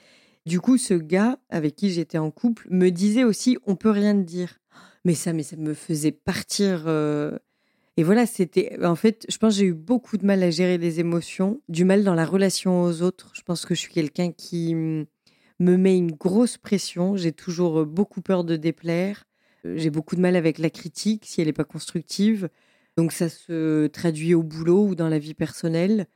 [0.45, 4.15] Du coup, ce gars avec qui j'étais en couple me disait aussi on peut rien
[4.15, 4.59] te dire.
[5.05, 6.85] Mais ça, mais ça me faisait partir.
[6.87, 7.37] Euh,
[7.97, 8.83] et voilà, c'était.
[8.83, 11.85] En fait, je pense que j'ai eu beaucoup de mal à gérer les émotions, du
[11.85, 13.31] mal dans la relation aux autres.
[13.33, 15.05] Je pense que je suis quelqu'un qui me
[15.59, 17.15] met une grosse pression.
[17.17, 19.25] J'ai toujours beaucoup peur de déplaire.
[19.75, 22.49] J'ai beaucoup de mal avec la critique si elle n'est pas constructive.
[22.97, 26.07] Donc ça se traduit au boulot ou dans la vie personnelle,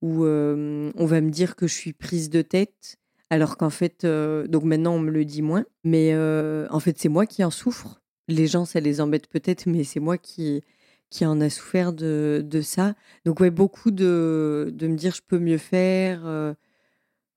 [0.00, 2.96] où on va me dire que je suis prise de tête,
[3.30, 6.16] alors qu'en fait, donc maintenant on me le dit moins, mais
[6.70, 8.00] en fait c'est moi qui en souffre.
[8.28, 10.62] Les gens, ça les embête peut-être, mais c'est moi qui,
[11.10, 12.94] qui en a souffert de, de ça.
[13.24, 16.54] Donc ouais, beaucoup de, de me dire je peux mieux faire,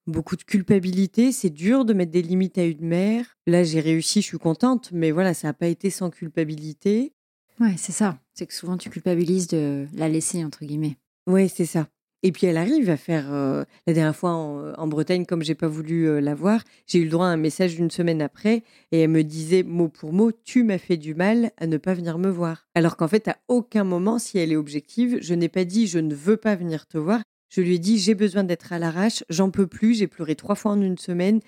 [0.06, 1.32] beaucoup de culpabilité.
[1.32, 3.38] C'est dur de mettre des limites à une mère.
[3.48, 7.14] Là, j'ai réussi, je suis contente, mais voilà, ça n'a pas été sans culpabilité.
[7.60, 8.20] Ouais, c'est ça.
[8.34, 10.98] C'est que souvent tu culpabilises de la laisser, entre guillemets.
[11.28, 11.88] Oui, c'est ça.
[12.24, 13.34] Et puis elle arrive à faire.
[13.34, 17.06] Euh, la dernière fois en, Bretagne, comme j'ai pas voulu euh, la voir, j'ai eu
[17.06, 20.32] le droit à un message une semaine après et elle me disait mot pour mot
[20.32, 22.68] Tu m'as fait du mal à ne pas venir me voir.
[22.76, 26.00] Alors qu'en fait, à aucun moment, si elle est objective, je n'ai pas dit Je
[26.00, 27.22] ne veux pas venir te voir.
[27.50, 30.56] Je lui ai dit J'ai besoin d'être à l'arrache, j'en peux plus, j'ai pleuré trois
[30.56, 31.40] fois en une semaine,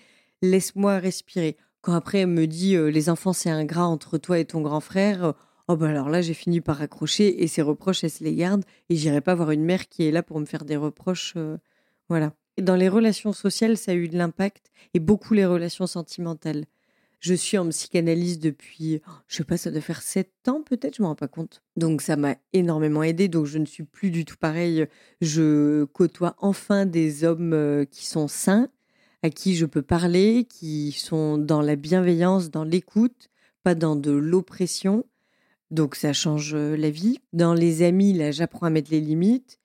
[0.41, 1.56] laisse-moi respirer.
[1.82, 4.62] Quand après elle me dit euh, Les enfants, c'est un gras entre toi et ton
[4.62, 5.34] grand frère
[5.74, 8.64] Oh bah alors là, j'ai fini par accrocher et ces reproches, elle se les garde
[8.90, 11.34] et j'irai pas voir une mère qui est là pour me faire des reproches.
[11.36, 11.58] Euh,
[12.10, 12.32] voilà.
[12.62, 16.66] dans les relations sociales, ça a eu de l'impact et beaucoup les relations sentimentales.
[17.22, 20.98] Je suis en psychanalyse depuis, oh, je sais pas, ça doit faire sept ans peut-être,
[20.98, 21.64] je m'en rends pas compte.
[21.76, 23.28] Donc ça m'a énormément aidé.
[23.28, 24.86] Donc je ne suis plus du tout pareil.
[25.22, 28.70] Je côtoie enfin des hommes euh, qui sont sains,
[29.24, 33.32] à qui je peux parler, qui sont dans la bienveillance, dans l'écoute,
[33.64, 35.04] pas dans de l'oppression.
[35.74, 37.18] Donc ça change la vie.
[37.34, 39.60] Dans les amis, là, j'apprends à mettre les limites.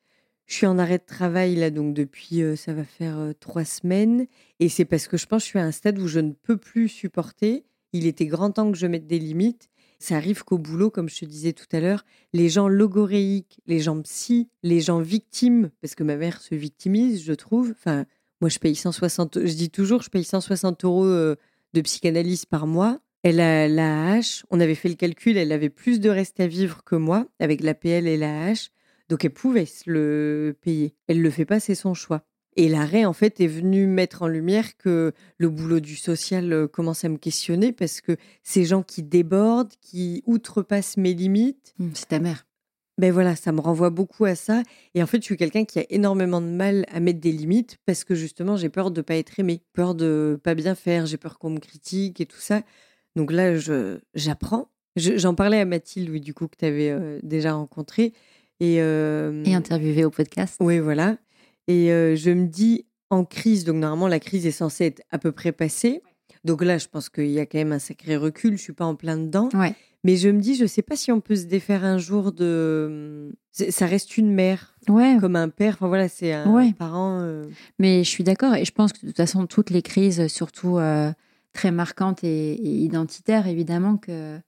[0.46, 4.26] Je suis en arrêt de travail là, donc depuis ça va faire trois semaines,
[4.60, 6.32] et c'est parce que je pense que je suis à un stade où je ne
[6.32, 7.66] peux plus supporter.
[7.92, 9.68] Il était grand temps que je mette des limites.
[9.98, 13.80] Ça arrive qu'au boulot, comme je te disais tout à l'heure, les gens logoréiques, les
[13.80, 17.72] gens psy, les gens victimes, parce que ma mère se victimise, je trouve.
[17.72, 18.06] Enfin,
[18.40, 23.00] moi, je paye 160, je dis toujours, je paye 160 euros de psychanalyse par mois.
[23.22, 24.44] Elle a la hache.
[24.50, 27.62] On avait fait le calcul, elle avait plus de reste à vivre que moi avec
[27.62, 28.70] l'APL et la hache.
[29.08, 30.94] Donc elle pouvait se le payer.
[31.06, 32.22] Elle le fait pas, c'est son choix.
[32.56, 36.66] Et l'arrêt, en fait, est venu mettre en lumière que le boulot du social euh,
[36.66, 41.74] commence à me questionner parce que ces gens qui débordent, qui outrepassent mes limites.
[41.78, 42.46] Mmh, c'est ta mère.
[42.98, 44.64] Ben voilà, ça me renvoie beaucoup à ça.
[44.94, 47.78] Et en fait, je suis quelqu'un qui a énormément de mal à mettre des limites
[47.86, 51.06] parce que justement, j'ai peur de ne pas être aimé, peur de pas bien faire,
[51.06, 52.62] j'ai peur qu'on me critique et tout ça.
[53.18, 53.52] Donc là,
[54.14, 54.68] j'apprends.
[54.94, 58.12] J'en parlais à Mathilde, oui, du coup, que tu avais euh, déjà rencontré.
[58.60, 60.56] Et, et interviewé au podcast.
[60.60, 61.16] Oui, voilà.
[61.66, 65.32] Et je me dis, en crise, donc normalement, la crise est censée être à peu
[65.32, 66.00] près passée.
[66.44, 68.56] Donc là, je pense qu'il y a quand même un sacré recul.
[68.56, 69.48] Je suis pas en plein dedans.
[69.52, 69.74] Ouais.
[70.04, 73.32] Mais je me dis, je sais pas si on peut se défaire un jour de.
[73.50, 74.76] Ça reste une mère.
[74.88, 75.16] Ouais.
[75.20, 75.74] Comme un père.
[75.74, 77.44] Enfin voilà, c'est un parent.
[77.80, 78.54] Mais je suis d'accord.
[78.54, 80.78] Et je pense que de toute façon, toutes les crises, surtout
[81.52, 84.38] très marquante et, identitaire, évidemment que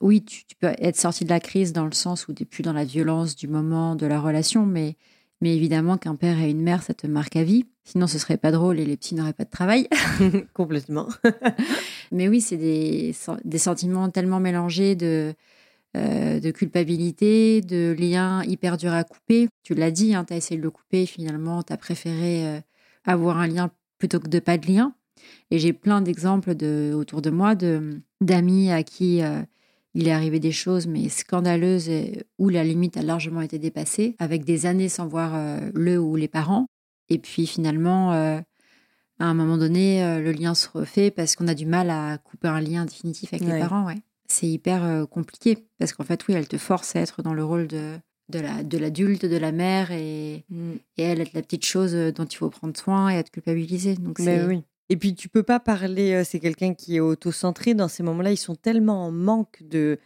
[0.00, 2.62] oui, tu, peux être sorti de la crise dans le sens où tu n'es plus
[2.62, 4.96] dans la violence du moment, de la relation, mais,
[5.40, 7.64] mais évidemment qu'un père et une mère, ça te marque à vie.
[7.84, 9.88] Sinon, ce serait pas drôle et les petits n'auraient pas de travail.
[10.54, 11.08] Complètement.
[12.12, 13.14] mais oui, c'est des,
[13.44, 15.34] des, sentiments tellement mélangés de,
[15.96, 19.48] euh, de culpabilité, de liens hyper durs à couper.
[19.62, 22.60] Tu l'as dit, hein, tu as essayé de le couper, finalement, tu as préféré euh,
[23.04, 24.94] avoir un lien plutôt que de pas de lien.
[25.50, 29.42] Et j'ai plein d'exemples de, autour de moi de d'amis à qui euh,
[29.94, 34.16] il est arrivé des choses mais scandaleuses et, où la limite a largement été dépassée,
[34.18, 36.66] avec des années sans voir euh, le ou les parents.
[37.08, 38.40] Et puis finalement, euh,
[39.18, 42.48] à un moment donné, le lien se refait parce qu'on a du mal à couper
[42.48, 43.86] un lien définitif avec les parents.
[43.86, 43.98] Ouais.
[44.28, 47.68] C'est hyper compliqué parce qu'en fait, oui, elle te force à être dans le rôle
[47.68, 47.94] de,
[48.28, 50.72] de la de l'adulte, de la mère et, mm.
[50.98, 53.94] et elle être la petite chose dont il faut prendre soin et être culpabilisée.
[53.94, 54.62] Donc Mais oui.
[54.88, 58.36] Et puis tu peux pas parler, c'est quelqu'un qui est auto-centré dans ces moments-là, ils
[58.36, 59.98] sont tellement en manque de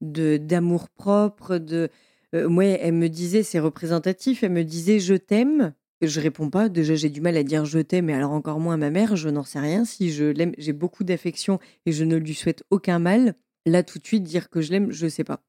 [0.00, 1.88] d'amour propre, de
[2.32, 6.94] moi elle me disait c'est représentatif, elle me disait je t'aime, je réponds pas, déjà
[6.94, 9.28] j'ai du mal à dire je t'aime, mais alors encore moins à ma mère, je
[9.28, 13.00] n'en sais rien si je l'aime, j'ai beaucoup d'affection et je ne lui souhaite aucun
[13.00, 13.34] mal.
[13.66, 15.42] Là tout de suite dire que je l'aime, je sais pas.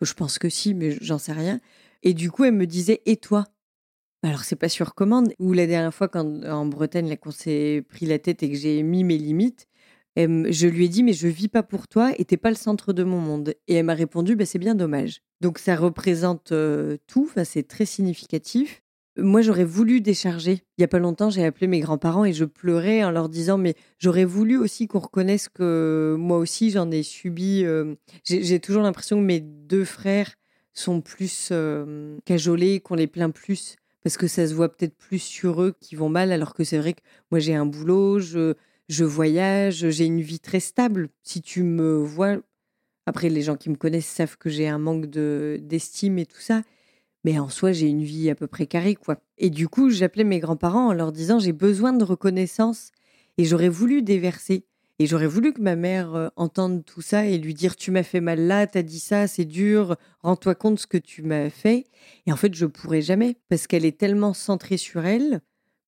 [0.00, 1.60] Je pense que si, mais j'en sais rien.
[2.02, 3.46] Et du coup elle me disait et toi?
[4.22, 5.32] Alors, c'est pas sur commande.
[5.40, 8.56] Ou la dernière fois, quand en Bretagne, là, qu'on s'est pris la tête et que
[8.56, 9.66] j'ai mis mes limites,
[10.16, 12.92] je lui ai dit, mais je vis pas pour toi et t'es pas le centre
[12.92, 13.54] de mon monde.
[13.66, 15.22] Et elle m'a répondu, bah, c'est bien dommage.
[15.40, 16.52] Donc, ça représente
[17.08, 17.26] tout.
[17.28, 18.82] Enfin, c'est très significatif.
[19.18, 20.62] Moi, j'aurais voulu décharger.
[20.78, 23.58] Il y a pas longtemps, j'ai appelé mes grands-parents et je pleurais en leur disant,
[23.58, 27.66] mais j'aurais voulu aussi qu'on reconnaisse que moi aussi, j'en ai subi.
[28.24, 30.36] j'ai toujours l'impression que mes deux frères
[30.72, 31.52] sont plus
[32.24, 35.96] cajolés, qu'on les plaint plus parce que ça se voit peut-être plus sur eux qui
[35.96, 38.54] vont mal, alors que c'est vrai que moi j'ai un boulot, je,
[38.88, 41.08] je voyage, j'ai une vie très stable.
[41.22, 42.38] Si tu me vois,
[43.06, 46.40] après les gens qui me connaissent savent que j'ai un manque de d'estime et tout
[46.40, 46.62] ça,
[47.24, 49.18] mais en soi j'ai une vie à peu près carrée quoi.
[49.38, 52.90] Et du coup j'appelais mes grands-parents en leur disant j'ai besoin de reconnaissance
[53.38, 54.66] et j'aurais voulu déverser.
[54.98, 58.02] Et j'aurais voulu que ma mère euh, entende tout ça et lui dire Tu m'as
[58.02, 61.86] fait mal là, t'as dit ça, c'est dur, rends-toi compte ce que tu m'as fait.
[62.26, 65.40] Et en fait, je pourrais jamais parce qu'elle est tellement centrée sur elle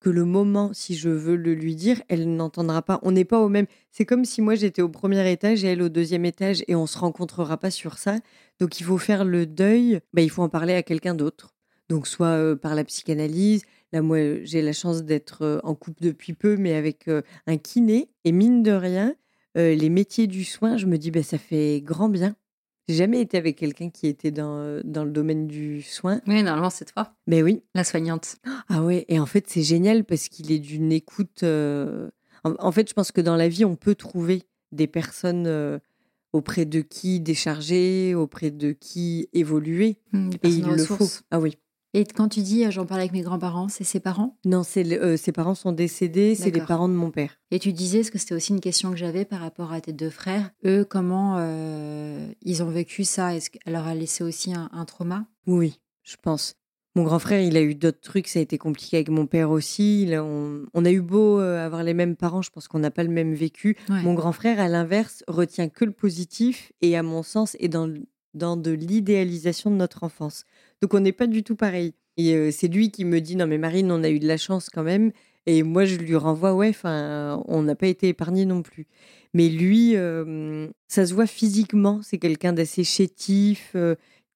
[0.05, 3.01] que le moment, si je veux le lui dire, elle n'entendra pas.
[3.03, 3.67] On n'est pas au même.
[3.90, 6.87] C'est comme si moi j'étais au premier étage et elle au deuxième étage et on
[6.87, 8.19] se rencontrera pas sur ça.
[8.61, 10.01] Donc il faut faire le deuil.
[10.12, 11.55] Bah, il faut en parler à quelqu'un d'autre.
[11.88, 16.33] Donc soit euh, par la psychanalyse, Là, moi, j'ai la chance d'être en couple depuis
[16.33, 17.09] peu, mais avec
[17.47, 18.11] un kiné.
[18.25, 19.14] Et mine de rien,
[19.55, 22.35] les métiers du soin, je me dis, bah, ça fait grand bien.
[22.88, 26.20] J'ai jamais été avec quelqu'un qui était dans, dans le domaine du soin.
[26.27, 27.14] Oui, normalement, c'est toi.
[27.27, 27.62] Mais oui.
[27.75, 28.37] La soignante.
[28.68, 31.44] Ah ouais, et en fait, c'est génial parce qu'il est d'une écoute.
[32.44, 34.42] En, fait, je pense que dans la vie, on peut trouver
[34.73, 35.81] des personnes
[36.35, 39.97] auprès de qui décharger, auprès de qui évoluer.
[40.12, 41.09] Mmh, et il le faut.
[41.31, 41.57] Ah oui.
[41.97, 44.37] Et quand tu dis j'en parle avec mes grands-parents, c'est ses parents?
[44.45, 47.39] Non, euh, ses parents sont décédés, c'est les parents de mon père.
[47.53, 49.93] Et tu disais, ce que c'était aussi une question que j'avais par rapport à tes
[49.93, 53.37] deux frères, eux, comment euh, ils ont vécu ça?
[53.37, 55.27] Est-ce qu'elle leur a laissé aussi un, trauma?
[55.47, 56.57] Oui, je pense.
[56.97, 59.53] Mon grand frère, il a eu d'autres trucs, ça a été compliqué avec mon père
[59.53, 60.09] aussi.
[60.13, 63.11] on, a eu beau euh, avoir les mêmes parents, je pense qu'on n'a pas le
[63.11, 63.77] même vécu.
[63.89, 67.93] Mon grand frère, à l'inverse, retient que le positif et, à mon sens, est dans,
[68.35, 70.45] dans de l'idéalisation de notre enfance.
[70.83, 71.95] Donc on n'est pas du tout pareil.
[72.17, 74.71] Et c'est lui qui me dit non mais Marine, on a eu de la chance
[74.71, 75.13] quand même.
[75.47, 78.87] Et moi je lui renvoie ouais, enfin on n'a pas été épargné non plus.
[79.35, 79.95] Mais lui,
[80.89, 83.75] ça se voit physiquement, c'est quelqu'un d'assez chétif.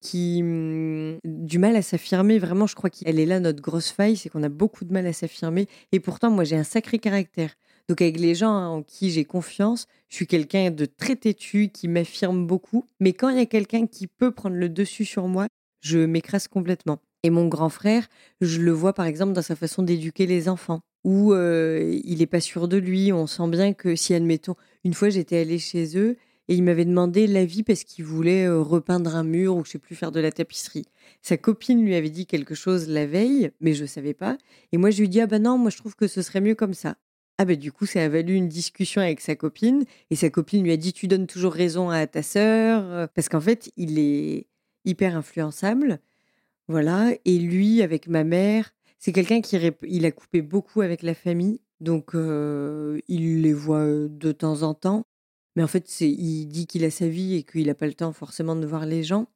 [0.01, 4.17] qui mmh, du mal à s'affirmer vraiment je crois qu'elle est là notre grosse faille
[4.17, 7.55] c'est qu'on a beaucoup de mal à s'affirmer et pourtant moi j'ai un sacré caractère
[7.89, 11.89] donc avec les gens en qui j'ai confiance je suis quelqu'un de très têtu qui
[11.89, 15.49] m'affirme beaucoup mais quand il y a quelqu'un qui peut prendre le dessus sur moi
[15.81, 16.99] je m'écrase complètement.
[17.23, 18.07] Et mon grand frère,
[18.41, 22.41] je le vois par exemple dans sa façon d'éduquer les enfants, où il n'est pas
[22.41, 23.13] sûr de lui.
[23.13, 26.85] On sent bien que si, admettons, une fois j'étais allée chez eux et il m'avait
[26.85, 30.31] demandé l'avis parce qu'il voulait repeindre un mur ou je sais plus faire de la
[30.31, 30.87] tapisserie.
[31.21, 34.39] Sa copine lui avait dit quelque chose la veille, mais je ne savais pas.
[34.73, 36.55] Et moi je lui dis ah ben non, moi je trouve que ce serait mieux
[36.55, 36.97] comme ça.
[37.39, 40.63] Ah ben du coup ça a valu une discussion avec sa copine et sa copine
[40.63, 44.47] lui a dit tu donnes toujours raison à ta sœur parce qu'en fait il est
[44.85, 46.01] hyper influençable.
[46.69, 47.13] Voilà.
[47.25, 51.61] Et lui, avec ma mère, c'est quelqu'un qui il a coupé beaucoup avec la famille.
[51.81, 55.07] Donc, il les voit de temps en temps.
[55.57, 58.13] Mais en fait, il dit qu'il a sa vie et qu'il n'a pas le temps
[58.13, 59.27] forcément de voir les gens.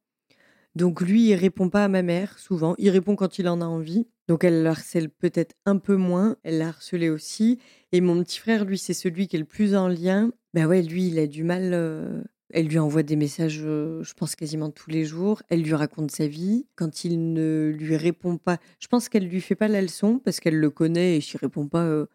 [0.75, 2.75] Donc, lui, il répond pas à ma mère souvent.
[2.77, 4.07] Il répond quand il en a envie.
[4.27, 6.37] Donc, elle le harcèle peut-être un peu moins.
[6.43, 7.59] Elle l'a harcelé aussi.
[7.91, 10.31] Et mon petit frère, lui, c'est celui qui est le plus en lien.
[10.53, 12.23] Ben ouais, lui, il a du mal
[12.53, 15.41] elle lui envoie des messages, je pense, quasiment tous les jours.
[15.49, 16.65] Elle lui raconte sa vie.
[16.75, 20.39] Quand il ne lui répond pas, je pense qu'elle lui fait pas la leçon parce
[20.39, 22.05] qu'elle le connaît et s'il répond pas,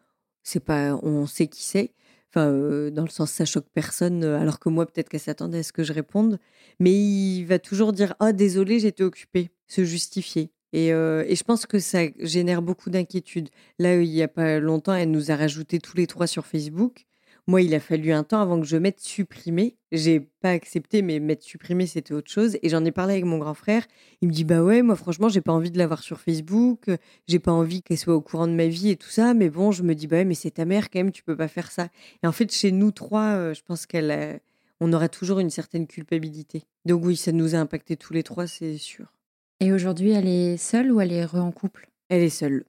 [0.43, 1.93] c'est pas, on sait qui c'est.
[2.31, 5.73] Enfin, dans le sens, ça choque personne, alors que moi, peut-être qu'elle s'attendait à ce
[5.73, 6.39] que je réponde.
[6.79, 10.51] Mais il va toujours dire Ah, désolé, j'étais occupé, se justifier.
[10.73, 13.49] Et, euh, et je pense que ça génère beaucoup d'inquiétudes.
[13.79, 17.07] Là, il n'y a pas longtemps, elle nous a rajouté tous les trois sur Facebook.
[17.49, 19.79] Moi, il a fallu un temps avant que je mette supprimer.
[19.91, 22.59] J'ai pas accepté, mais mettre supprimer, c'était autre chose.
[22.63, 23.87] Et j'en ai parlé avec mon grand frère.
[24.21, 26.91] Il me dit Bah ouais, moi, franchement, j'ai pas envie de l'avoir sur Facebook.
[27.27, 29.33] J'ai pas envie qu'elle soit au courant de ma vie et tout ça.
[29.33, 31.37] Mais bon, je me dis Bah ouais, mais c'est ta mère quand même, tu peux
[31.37, 31.89] pas faire ça.
[32.23, 34.41] Et en fait, chez nous trois, euh, je pense qu'elle
[34.81, 36.65] on aura toujours une certaine culpabilité.
[36.85, 39.15] Donc oui, ça nous a impacté tous les trois, c'est sûr.
[39.61, 41.89] Et aujourd'hui, elle est seule ou elle est re en couple?
[42.11, 42.65] Elle est seule.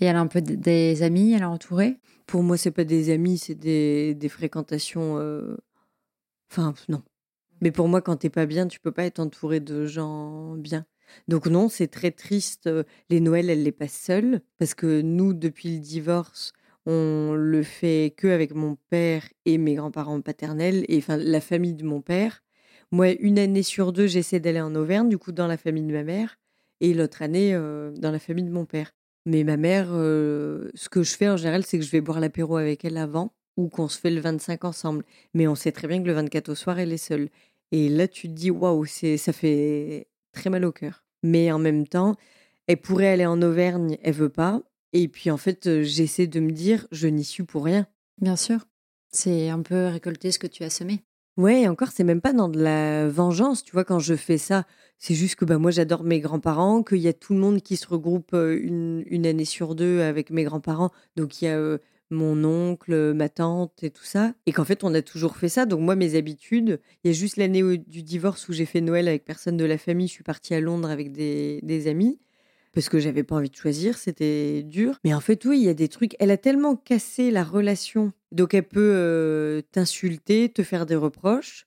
[0.00, 1.98] Et elle a un peu des amis, elle est entourée?
[2.26, 5.18] Pour moi, c'est pas des amis, c'est des, des fréquentations.
[5.18, 5.56] euh,
[6.50, 7.02] Enfin, non.
[7.60, 10.84] Mais pour moi, quand t'es pas bien, tu peux pas être entouré de gens bien.
[11.28, 12.66] Donc non, c'est très triste.
[12.66, 14.40] euh, Les Noëls, elle les passe seule.
[14.58, 16.52] Parce que nous, depuis le divorce,
[16.86, 21.74] on le fait que avec mon père et mes grands-parents paternels, et enfin la famille
[21.74, 22.42] de mon père.
[22.90, 25.92] Moi, une année sur deux, j'essaie d'aller en Auvergne, du coup, dans la famille de
[25.92, 26.38] ma mère,
[26.80, 28.92] et l'autre année, euh, dans la famille de mon père.
[29.26, 32.56] Mais ma mère, ce que je fais en général, c'est que je vais boire l'apéro
[32.56, 35.04] avec elle avant, ou qu'on se fait le 25 ensemble.
[35.34, 37.28] Mais on sait très bien que le 24 au soir, elle est seule.
[37.70, 41.04] Et là, tu te dis, waouh, ça fait très mal au cœur.
[41.22, 42.16] Mais en même temps,
[42.66, 44.62] elle pourrait aller en Auvergne, elle veut pas.
[44.92, 47.86] Et puis en fait, j'essaie de me dire, je n'y suis pour rien.
[48.20, 48.66] Bien sûr.
[49.10, 51.04] C'est un peu récolter ce que tu as semé.
[51.38, 54.66] Ouais, encore, c'est même pas dans de la vengeance, tu vois, quand je fais ça.
[54.98, 57.76] C'est juste que bah, moi, j'adore mes grands-parents, qu'il y a tout le monde qui
[57.76, 60.90] se regroupe une, année sur deux avec mes grands-parents.
[61.16, 61.78] Donc, il y a
[62.10, 64.34] mon oncle, ma tante et tout ça.
[64.44, 65.64] Et qu'en fait, on a toujours fait ça.
[65.64, 69.08] Donc, moi, mes habitudes, il y a juste l'année du divorce où j'ai fait Noël
[69.08, 70.08] avec personne de la famille.
[70.08, 72.18] Je suis partie à Londres avec des amis
[72.72, 74.98] parce que j'avais pas envie de choisir, c'était dur.
[75.04, 76.16] Mais en fait, oui, il y a des trucs.
[76.18, 81.66] Elle a tellement cassé la relation, donc elle peut euh, t'insulter, te faire des reproches.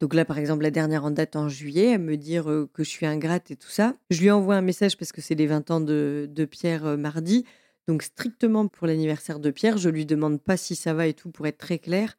[0.00, 2.84] Donc là, par exemple, la dernière en date en juillet, elle me dire euh, que
[2.84, 3.94] je suis ingrate et tout ça.
[4.10, 6.96] Je lui envoie un message parce que c'est les 20 ans de, de Pierre euh,
[6.96, 7.44] mardi.
[7.86, 11.30] Donc strictement pour l'anniversaire de Pierre, je lui demande pas si ça va et tout
[11.30, 12.16] pour être très clair.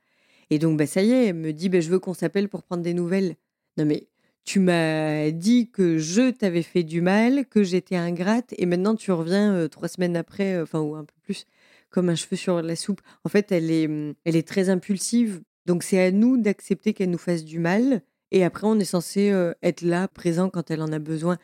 [0.49, 2.63] Et donc, bah, ça y est, elle me dit, bah, je veux qu'on s'appelle pour
[2.63, 3.35] prendre des nouvelles.
[3.77, 4.07] Non mais
[4.45, 9.11] tu m'as dit que je t'avais fait du mal, que j'étais ingrate, et maintenant tu
[9.11, 11.45] reviens euh, trois semaines après, euh, enfin ou un peu plus,
[11.89, 13.01] comme un cheveu sur la soupe.
[13.23, 17.09] En fait, elle est, hum, elle est très impulsive, donc c'est à nous d'accepter qu'elle
[17.09, 20.81] nous fasse du mal, et après on est censé euh, être là, présent quand elle
[20.81, 21.37] en a besoin.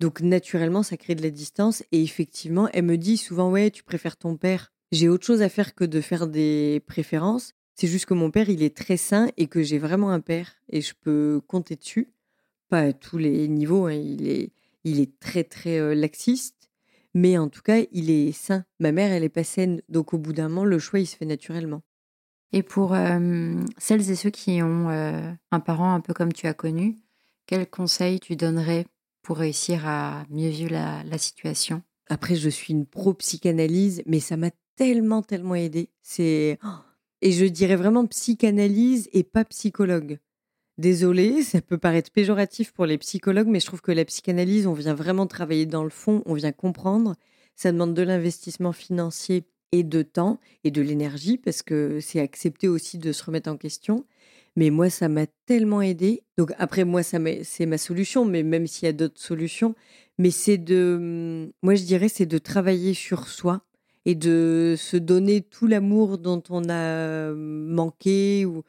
[0.00, 3.84] Donc naturellement, ça crée de la distance, et effectivement, elle me dit souvent ouais, tu
[3.84, 4.72] préfères ton père.
[4.90, 7.52] J'ai autre chose à faire que de faire des préférences.
[7.76, 10.56] C'est juste que mon père, il est très sain et que j'ai vraiment un père
[10.68, 12.08] et je peux compter dessus
[12.70, 14.52] pas à tous les niveaux, hein, il, est,
[14.84, 16.70] il est très très laxiste,
[17.12, 18.64] mais en tout cas, il est sain.
[18.78, 21.16] Ma mère, elle est pas saine, donc au bout d'un moment, le choix, il se
[21.16, 21.82] fait naturellement.
[22.52, 26.46] Et pour euh, celles et ceux qui ont euh, un parent un peu comme tu
[26.46, 26.96] as connu,
[27.46, 28.86] quels conseils tu donnerais
[29.22, 31.82] pour réussir à mieux vivre la, la situation?
[32.08, 35.90] Après, je suis une pro-psychanalyse, mais ça m'a tellement, tellement aidé.
[36.02, 36.68] C'est oh
[37.22, 40.18] Et je dirais vraiment psychanalyse et pas psychologue.
[40.80, 44.72] Désolée, ça peut paraître péjoratif pour les psychologues, mais je trouve que la psychanalyse, on
[44.72, 47.16] vient vraiment travailler dans le fond, on vient comprendre.
[47.54, 52.66] Ça demande de l'investissement financier et de temps et de l'énergie, parce que c'est accepter
[52.66, 54.06] aussi de se remettre en question.
[54.56, 56.22] Mais moi, ça m'a tellement aidé.
[56.38, 59.74] Donc après, moi, ça c'est ma solution, mais même s'il y a d'autres solutions,
[60.16, 63.60] mais c'est de, moi, je dirais, c'est de travailler sur soi
[64.06, 68.62] et de se donner tout l'amour dont on a manqué ou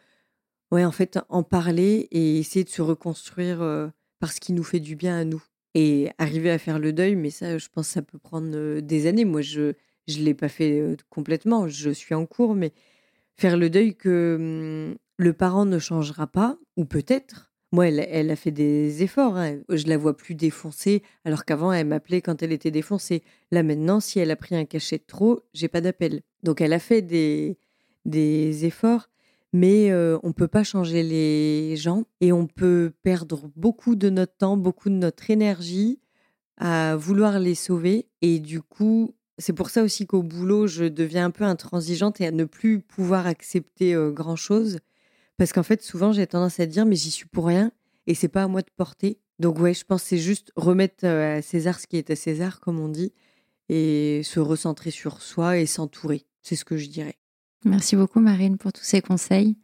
[0.71, 3.59] Ouais, en fait, en parler et essayer de se reconstruire
[4.19, 5.43] par ce qui nous fait du bien à nous.
[5.73, 9.07] Et arriver à faire le deuil, mais ça, je pense que ça peut prendre des
[9.07, 9.25] années.
[9.25, 12.71] Moi, je ne l'ai pas fait complètement, je suis en cours, mais
[13.37, 17.51] faire le deuil que hum, le parent ne changera pas, ou peut-être.
[17.73, 19.37] Moi, elle, elle a fait des efforts.
[19.37, 19.59] Hein.
[19.69, 23.23] Je la vois plus défoncée, alors qu'avant, elle m'appelait quand elle était défoncée.
[23.51, 26.21] Là, maintenant, si elle a pris un cachet de trop, j'ai pas d'appel.
[26.43, 27.57] Donc, elle a fait des,
[28.03, 29.09] des efforts
[29.53, 34.35] mais euh, on peut pas changer les gens et on peut perdre beaucoup de notre
[34.37, 35.99] temps, beaucoup de notre énergie
[36.57, 38.07] à vouloir les sauver.
[38.21, 42.27] Et du coup, c'est pour ça aussi qu'au boulot, je deviens un peu intransigeante et
[42.27, 44.79] à ne plus pouvoir accepter euh, grand chose.
[45.37, 47.71] Parce qu'en fait, souvent, j'ai tendance à dire, mais j'y suis pour rien
[48.07, 49.19] et c'est pas à moi de porter.
[49.39, 52.59] Donc, ouais, je pense c'est juste remettre euh, à César ce qui est à César,
[52.59, 53.11] comme on dit,
[53.69, 56.25] et se recentrer sur soi et s'entourer.
[56.41, 57.20] C'est ce que je dirais.
[57.63, 59.55] Merci beaucoup Marine pour tous ces conseils.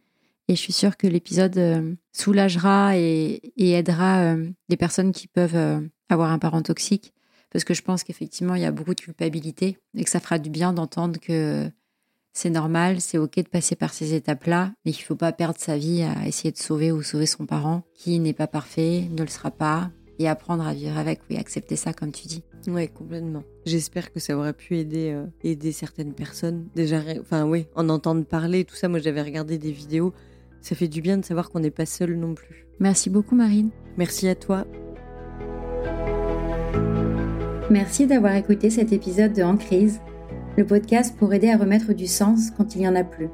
[0.48, 5.56] Et je suis sûre que l'épisode euh, soulagera et, aidera euh, les personnes qui peuvent
[5.56, 7.12] euh, avoir un parent toxique.
[7.50, 10.38] Parce que je pense qu'effectivement, il y a beaucoup de culpabilité et que ça fera
[10.38, 11.70] du bien d'entendre que
[12.32, 15.58] c'est normal, c'est OK de passer par ces étapes-là, mais qu'il ne faut pas perdre
[15.58, 19.22] sa vie à essayer de sauver ou sauver son parent qui n'est pas parfait, ne
[19.22, 22.42] le sera pas et apprendre à vivre avec, oui, accepter ça comme tu dis.
[22.66, 23.44] Ouais, complètement.
[23.64, 26.66] J'espère que ça aurait pu aider, euh, aider certaines personnes.
[26.74, 28.88] Déjà, enfin oui, en entendre parler, tout ça.
[28.88, 30.12] Moi, j'avais regardé des vidéos.
[30.60, 32.66] Ça fait du bien de savoir qu'on n'est pas seul non plus.
[32.80, 33.70] Merci beaucoup, Marine.
[33.96, 34.66] Merci à toi.
[37.70, 40.00] Merci d'avoir écouté cet épisode de En crise,
[40.56, 43.28] le podcast pour aider à remettre du sens quand il n'y en a plus.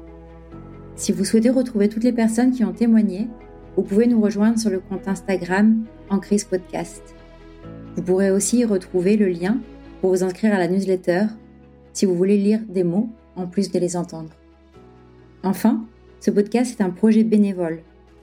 [0.95, 3.27] Si vous souhaitez retrouver toutes les personnes qui ont témoigné,
[3.75, 7.03] vous pouvez nous rejoindre sur le compte Instagram En crise podcast.
[7.95, 9.57] Vous pourrez aussi y retrouver le lien
[9.99, 11.25] pour vous inscrire à la newsletter
[11.91, 14.31] si vous voulez lire des mots en plus de les entendre.
[15.43, 15.85] Enfin,
[16.21, 17.81] ce podcast est un projet bénévole.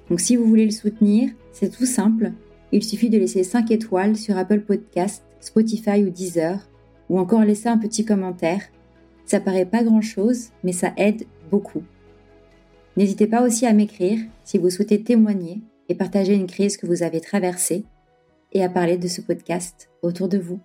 [0.09, 2.32] Donc si vous voulez le soutenir, c'est tout simple.
[2.72, 6.66] Il suffit de laisser 5 étoiles sur Apple Podcast, Spotify ou Deezer,
[7.11, 8.62] ou encore laisser un petit commentaire.
[9.26, 11.82] Ça paraît pas grand chose, mais ça aide beaucoup.
[12.97, 17.03] N'hésitez pas aussi à m'écrire si vous souhaitez témoigner et partager une crise que vous
[17.03, 17.84] avez traversée
[18.53, 20.61] et à parler de ce podcast autour de vous.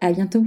[0.00, 0.44] À bientôt!